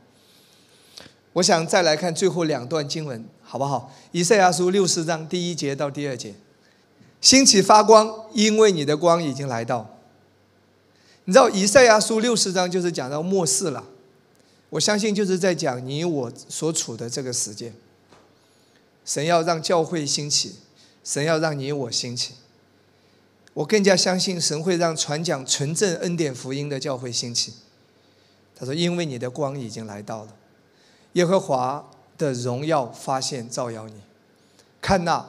[1.34, 3.92] 我想再来看最后两段经文，好不好？
[4.12, 6.32] 以赛亚书六十章第一节到第二节。
[7.20, 9.98] 兴起发光，因为你的光已经来到。
[11.24, 13.84] 你知道以赛亚书六十章就是讲到末世了，
[14.70, 17.72] 我相信就是在讲你我所处的这个时间。
[19.04, 20.56] 神要让教会兴起，
[21.02, 22.34] 神要让你我兴起。
[23.54, 27.54] 我更加相信神会让传讲纯正恩典福音的教会兴起。
[28.56, 30.34] 他说：“因为你的光已经来到了，
[31.12, 33.94] 耶和华的荣耀发现照耀你，
[34.80, 35.24] 看那。”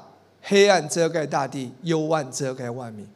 [0.46, 3.08] 黑暗遮盖大地，幽暗遮盖万民。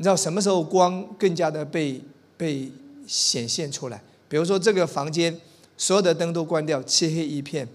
[0.00, 2.00] 你知道什么时候光更加的被
[2.38, 2.72] 被
[3.06, 4.02] 显现出来？
[4.30, 5.38] 比如说这个房间
[5.76, 7.68] 所有的灯都关掉，漆黑一片，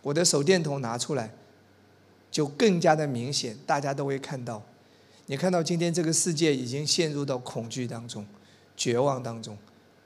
[0.00, 1.34] 我的手电筒拿出来，
[2.30, 4.62] 就更加的明显，大家都会看到。
[5.26, 8.24] 你看到今天这个世界已经陷入到恐惧当中、
[8.76, 9.58] 绝望当中、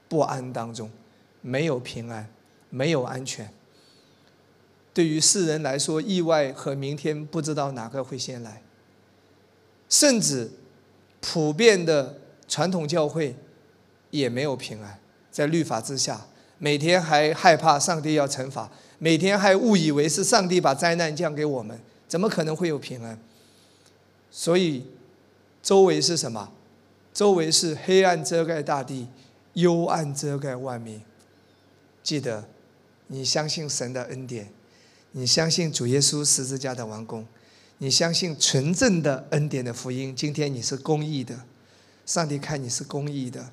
[0.08, 0.90] 不安当中，
[1.42, 2.26] 没有平安，
[2.70, 3.52] 没有安全。
[4.94, 8.62] 对于世人来说，意外和明天不知道哪个会先来。
[9.90, 10.50] 甚至
[11.28, 12.16] 普遍的
[12.46, 13.34] 传统教会
[14.10, 14.96] 也没有平安，
[15.32, 16.24] 在律法之下，
[16.58, 18.70] 每天还害怕上帝要惩罚，
[19.00, 23.18] 每天还误以为是上帝把灾难降给我们，怎么可能会有平安？
[24.30, 24.86] 所以
[25.60, 26.52] 周围是什么？
[27.12, 29.08] 周围是黑暗遮盖大地，
[29.54, 31.02] 幽暗遮盖万民。
[32.04, 32.44] 记得，
[33.08, 34.48] 你相信神的恩典，
[35.10, 37.26] 你相信主耶稣十字架的完工。
[37.78, 41.40] 你相信纯正的恩典的福音，今天你是公义的，
[42.06, 43.50] 上帝看你是公义的，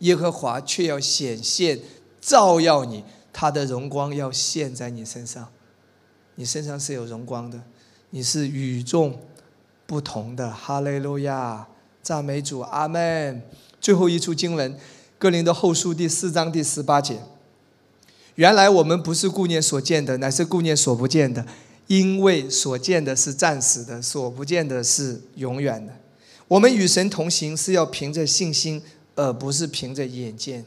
[0.00, 1.80] 耶和华却要显现
[2.20, 5.48] 照耀你，他的荣光要现在你身上，
[6.34, 7.62] 你身上是有荣光的，
[8.10, 9.18] 你是与众
[9.86, 10.50] 不同的。
[10.50, 11.66] 哈利路亚，
[12.02, 13.42] 赞美主，阿门。
[13.80, 14.78] 最后一处经文，
[15.18, 17.22] 哥林的后书第四章第十八节。
[18.34, 21.46] 原来我们不是顾念所见的，乃是顾念所不见的。
[21.92, 25.92] 因为所见的是暂时的，所不见的是永远的。
[26.48, 28.80] 我们与神同行是要凭着信心，
[29.14, 30.64] 而不是凭着眼见。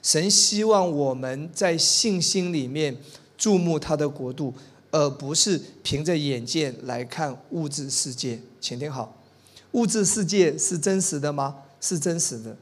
[0.00, 2.96] 神希望我们在信心里面
[3.36, 4.54] 注目他的国度，
[4.92, 8.38] 而不是凭着眼见来看物质世界。
[8.60, 9.20] 请听好，
[9.72, 11.56] 物质世界是真实的吗？
[11.80, 12.56] 是真实的。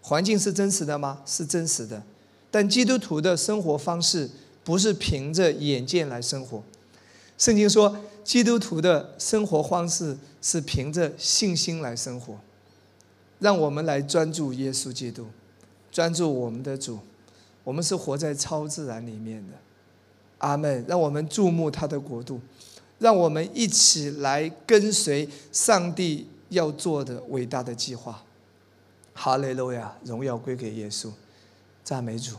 [0.00, 1.20] 环境是真实的吗？
[1.26, 2.02] 是真实的。
[2.50, 4.30] 但基督徒的生活方式
[4.64, 6.62] 不是凭着眼见来生活。
[7.38, 12.38] 圣经说，基督徒的生活方式是凭着信心来生活。
[13.38, 15.26] 让我们来专注耶稣基督，
[15.92, 16.98] 专注我们的主。
[17.62, 19.52] 我们是活在超自然里面的。
[20.38, 20.82] 阿门。
[20.88, 22.40] 让我们注目他的国度，
[22.98, 28.22] 让我们一起来跟随上帝要做的伟大的计划。
[29.12, 31.10] 哈利路亚，荣耀归给耶稣，
[31.84, 32.36] 赞美主。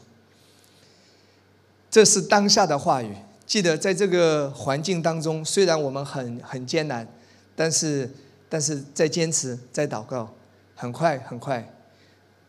[1.91, 3.15] 这是当下的话语。
[3.47, 7.07] 记得在这个环境当中，虽然我们很很艰难，
[7.55, 8.07] 但是
[8.49, 10.29] 但是在坚持，在祷告，
[10.75, 11.73] 很快很快，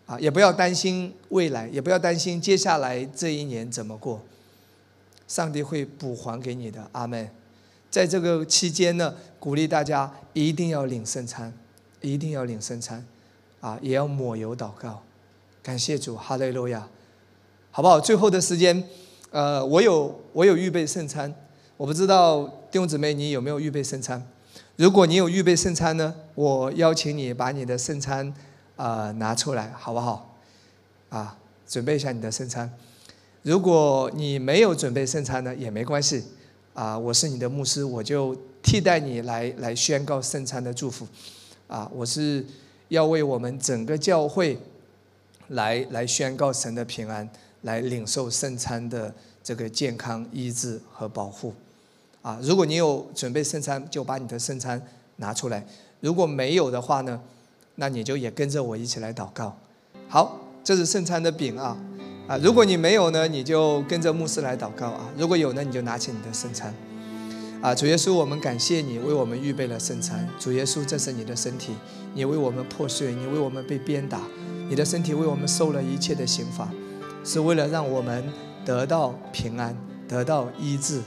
[0.07, 4.21] 啊，也不要担心未来，也不要担心接下来这一年怎么过，
[5.29, 7.31] 上帝会补还给你的，阿门。
[7.89, 11.55] 在这个期间呢，鼓励大家一定要领圣餐，
[12.01, 13.07] 一定要领圣餐，
[13.61, 15.05] 啊，也要抹油祷告，
[15.63, 16.89] 感谢主，哈利路亚，
[17.71, 18.01] 好不好？
[18.01, 18.83] 最后的时间。
[19.31, 21.33] 呃，我有我有预备圣餐，
[21.77, 24.27] 我不知道弟兄姊妹你有没有预备圣餐？
[24.77, 28.33] 如果你有预备圣餐呢，我邀请你把你的圣餐
[28.77, 30.35] 啊拿出来，好不好？
[31.11, 32.73] 啊，准备一下你的圣餐。
[33.43, 36.25] 如果你没有准备圣餐呢，也没关系。
[36.73, 41.07] 啊，我是你的牧师，我就替代你来来宣告圣餐的祝福。
[41.67, 42.45] 啊，我是
[42.89, 44.57] 要为我们整个教会
[45.49, 47.29] 来来宣告神的平安。
[47.63, 51.55] 来领受圣餐的这个健康医治和保护，
[52.23, 54.81] 啊，如果你有准备圣餐，就把你的圣餐
[55.17, 55.63] 拿出来；
[56.01, 57.21] 如果没有的话呢，
[57.77, 59.57] 那你就也跟着我一起来祷告。
[60.09, 61.77] 好，这是圣餐的饼啊，
[62.29, 66.75] 啊，如果你没有呢，你就跟着牧师来祷告啊；如果有呢，你就拿起你的圣餐。
[67.61, 70.29] 啊，主耶稣，我们感谢你为我们预备了圣餐。
[70.39, 71.73] 主耶稣，这是你的身体，
[72.15, 74.21] 你为我们破碎，你为我们被鞭打，
[74.69, 76.71] 你的身体为我们受了一切的刑罚。
[77.29, 78.25] 是为了让我们
[78.65, 79.77] 得到平安，
[80.09, 81.03] 得到医治。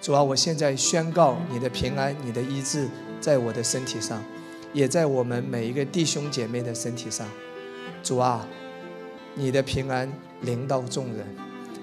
[0.00, 2.88] 主啊，我现在宣告你的平安，你的医治，
[3.20, 4.20] 在我的身体上，
[4.72, 7.24] 也在我们每一个弟兄姐妹的身体上。
[8.02, 8.44] 主啊，
[9.36, 11.24] 你的平安临到众人，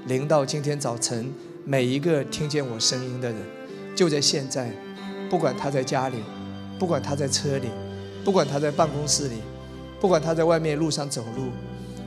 [0.06, 1.34] 临到今天早晨
[1.64, 3.40] 每一个听见我声音的人。
[3.96, 4.70] 就在现在，
[5.30, 6.18] 不管他在家里，
[6.78, 7.70] 不管他在车里，
[8.26, 9.38] 不管他在办公室里，
[10.02, 11.52] 不管他在外面路上走路，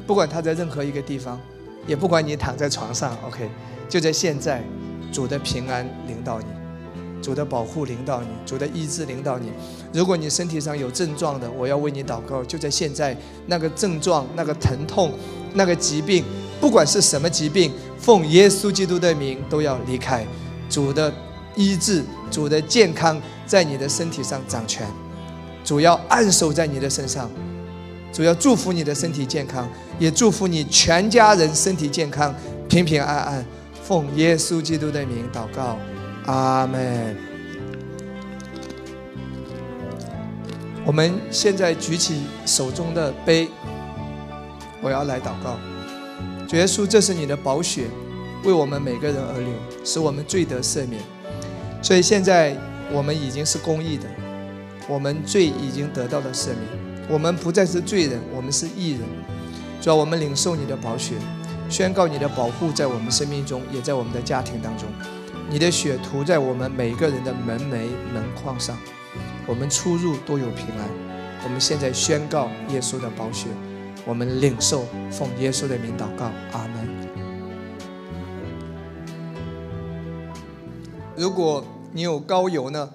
[0.06, 1.40] 不管他在任何一个地方。
[1.86, 3.48] 也不管你躺在床上，OK，
[3.88, 4.62] 就在现在，
[5.12, 6.46] 主的平安领导你，
[7.22, 9.50] 主的保护领导你，主的医治领导你。
[9.92, 12.44] 如果你身体上有症状的，我要为你祷告。
[12.44, 13.16] 就在现在，
[13.46, 15.12] 那个症状、那个疼痛、
[15.54, 16.24] 那个疾病，
[16.60, 20.24] 不管是什么疾病，奉耶稣基督的名都要离开。
[20.68, 21.12] 主的
[21.56, 24.86] 医治、主的健康在你的身体上掌权，
[25.64, 27.28] 主要按守在你的身上。
[28.12, 32.34] 主要祝福你的身体健康，也祝福你全家人身体健康、
[32.68, 33.44] 平平安安。
[33.82, 35.76] 奉耶稣基督的名祷告，
[36.26, 37.16] 阿门。
[40.86, 43.48] 我们现在举起手中的杯，
[44.80, 45.58] 我要来祷告。
[46.48, 47.84] 主耶稣，这是你的宝血，
[48.44, 49.48] 为我们每个人而流，
[49.84, 51.00] 使我们罪得赦免。
[51.82, 52.56] 所以现在
[52.92, 54.04] 我们已经是公义的，
[54.88, 56.89] 我们罪已经得到了赦免。
[57.10, 59.00] 我们不再是罪人，我们是义人。
[59.80, 61.16] 主要我们领受你的宝血，
[61.68, 64.86] 宣告你的保护在我们生命中，也在我们的家庭当中。
[65.50, 68.78] 你的血涂在我们每个人的门楣门框上。
[69.46, 70.88] 我们出入都有平安。
[71.42, 73.48] 我们现在宣告耶稣的宝血，
[74.06, 76.88] 我们领受，奉耶稣的名祷告，阿门。
[81.16, 82.88] 如果你有高油呢？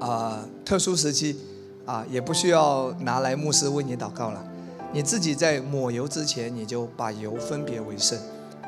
[0.00, 1.38] 啊，特殊时期
[1.86, 4.44] 啊，也不需要拿来牧师为你祷告了。
[4.92, 8.18] 你自己在抹油之前，你就把油分别为圣。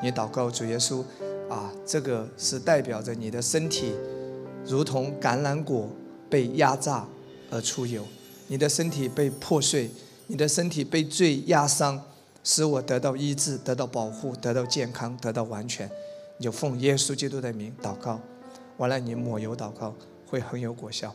[0.02, 1.02] 你祷告主耶稣
[1.48, 3.94] 啊，这个是代表着你的身体，
[4.66, 5.88] 如同橄榄果
[6.28, 7.06] 被压榨
[7.50, 8.04] 而出油，
[8.48, 9.90] 你的身体被破碎，
[10.26, 12.02] 你的身体被罪压伤，
[12.42, 15.88] 使我得到医治，得到保护，得到健康，得到完全。
[16.38, 18.20] 你就奉耶稣基督的名祷告，
[18.76, 19.94] 完了你抹油祷告
[20.26, 21.14] 会很有果效。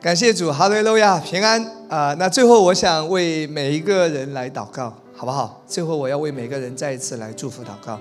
[0.00, 2.14] 感谢主，哈利路亚，平安啊！
[2.18, 5.62] 那最后我想为每一个人来祷告，好不好？
[5.66, 8.00] 最后我要为每个人再一次来祝福祷告。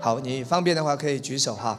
[0.00, 1.78] 好，你方便的话可以举手哈。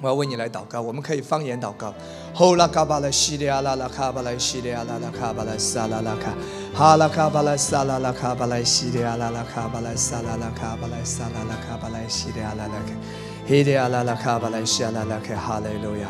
[0.00, 1.92] 我要为你来祷告，我们可以方言祷告。
[2.32, 6.32] 吼拉卡巴拉西利亚拉拉卡巴拉西利亚拉拉卡巴拉萨拉拉卡，
[6.72, 12.92] 哈拉卡巴拉萨拉拉卡巴拉西利亚拉拉卡巴拉萨拉拉卡巴拉萨拉拉卡巴拉西利亚拉拉卡，
[13.48, 16.06] 希利亚拉拉卡巴拉西亚拉拉卡，哈利路亚，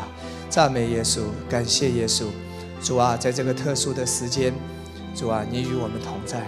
[0.51, 2.25] 赞美耶稣，感谢耶稣。
[2.81, 4.53] 主啊，在这个特殊的时间，
[5.13, 6.45] 主啊，你与我们同在。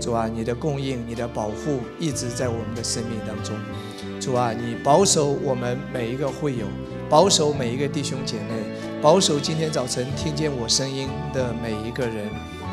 [0.00, 3.54] 主啊，你的供应、你的保护一直在我们的生命当中。
[4.20, 6.66] 主啊，你保守我们每一个会友，
[7.08, 12.28] 保守每一个弟兄姐妹，保守今天早晨听见我声音的每一个人。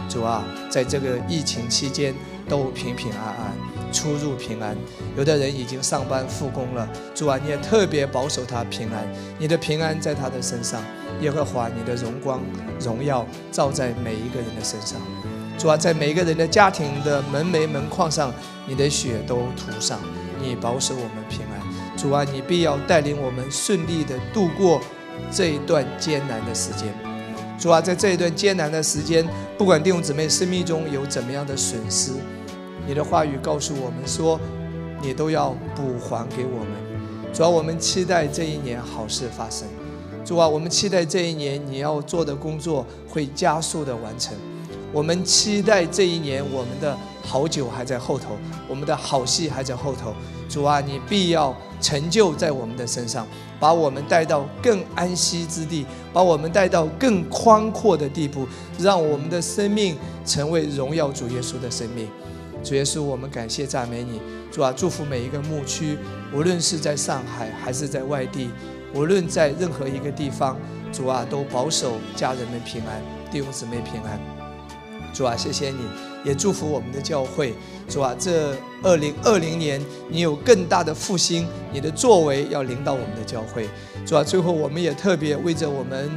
[0.10, 2.14] 主啊，在这个疫情期间
[2.48, 3.54] 都平平安安，
[3.94, 4.76] 出入平安。
[5.16, 9.08] 有的人已经上班复工了，主啊，你也特别保守他平安，
[9.40, 10.82] 你的平安在他的身上。
[11.22, 12.42] 耶和华，你的荣光、
[12.82, 15.00] 荣耀照在每一个人的身上。
[15.58, 18.34] 主啊，在每一个人的家庭的门楣门框上，
[18.68, 20.00] 你的血都涂上，
[20.42, 21.96] 你保守我们平安。
[21.96, 24.82] 主啊，你必要带领我们顺利的度过
[25.32, 26.92] 这一段艰难的时间。
[27.60, 29.26] 主啊，在这一段艰难的时间，
[29.58, 32.12] 不管弟兄姊妹生命中有怎么样的损失，
[32.86, 34.40] 你的话语告诉我们说，
[35.02, 37.34] 你都要补还给我们。
[37.34, 39.68] 主啊，我们期待这一年好事发生。
[40.26, 44.36] 主啊，我们期待这一年你要做的工作会加速的完成。
[44.92, 50.14] 我们期待这一年我们的好酒还在后头，我们的好戏还在后头。
[50.48, 53.26] 主啊，你必要成就在我们的身上，
[53.60, 62.08] 把我们带到更安息之地，把我们带到更宽阔的地步，让我们的生命成为荣耀主耶稣的生命。
[62.64, 64.22] 主耶稣，我们感谢赞美你。
[64.50, 65.98] 主啊，祝福每一个牧区，
[66.34, 68.50] 无论是在上海还是在外地。
[68.96, 70.58] 无论在任何一个地方，
[70.92, 73.02] 主啊，都保守家人们平安，
[73.32, 74.20] 弟兄姊妹平安。
[75.12, 75.80] 主啊，谢谢你，
[76.24, 77.54] 也祝福我们的教会。
[77.90, 83.68] 主啊，这二零二零年，你有更大的复兴，你的作为要领导我们的教会。
[84.06, 86.10] 主啊，最后我们也特别为着我们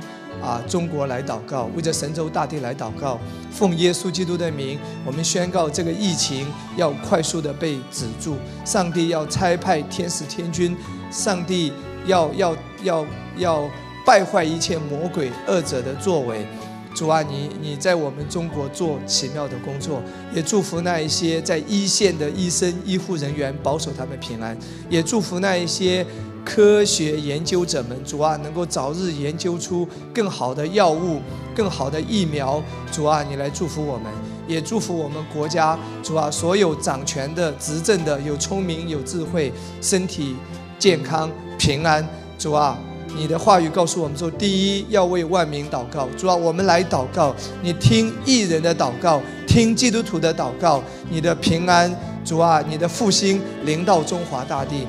[0.43, 3.19] 啊中国来祷告，为着神州大地来祷告。
[3.51, 8.37] 奉耶稣基督的名，我们宣告这个疫情要快速的被止住。
[8.65, 10.77] 上帝要差派天使天军，
[11.11, 11.73] 上帝。
[12.07, 13.05] 要要要
[13.37, 13.69] 要
[14.07, 16.47] 败坏一切魔鬼恶者的作为，
[16.95, 20.01] 主啊，你你在我们中国做奇妙的工作，
[20.33, 24.57] 也祝福那一些在一线的医生医护人员，保守他们平安，
[24.89, 26.07] 也祝福那一些
[26.47, 31.21] 科学研究者们，主啊，能够早日研究出更好的药物、
[31.57, 34.11] 更好的疫苗，主啊，你来祝福我们，
[34.47, 40.37] 也祝福我们国家，主啊，所有掌权的、执政的，有聪明有智慧，身体
[40.79, 41.29] 健康。
[41.59, 42.07] 平安，
[42.39, 42.79] 主啊，
[43.17, 46.07] 你的话语告诉我们说：第一要为万民祷告。
[46.17, 50.81] 主啊，我们来祷告，你听艺人的祷告，听基督徒的祷告。
[51.11, 51.93] 你的平安，
[52.25, 54.87] 主啊，你的复兴临到中华大地。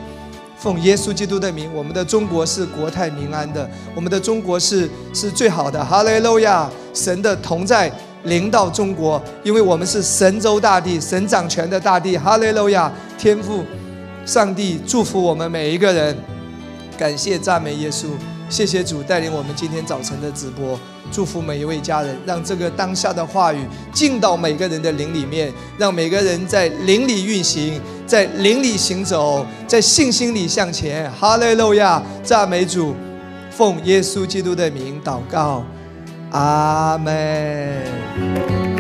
[0.60, 5.84] 奉耶稣基督的名，我们的中国是国泰民安的，我们的中国是是最好的。
[5.84, 6.70] 哈雷路亚！
[6.93, 7.91] 神的同在
[8.24, 12.18] 临到中国，因为我们是神州大地，神掌权的大地。
[12.18, 12.91] 哈雷路亚！
[13.18, 13.64] 天父，
[14.26, 16.18] 上帝祝福我们每一个人。
[16.97, 18.08] 感谢赞美耶稣，
[18.50, 20.80] 谢谢主带领我们今天早晨的直播，
[21.12, 23.60] 祝福每一位家人，让这个当下的话语
[23.93, 31.12] 进到每个人的灵里面，让每个人在灵里运行，在灵里行走，在信心里向前。
[31.12, 32.95] 哈利路亚，赞美主，
[33.52, 35.64] 奉耶稣基督的名祷告，
[36.32, 38.77] 阿门。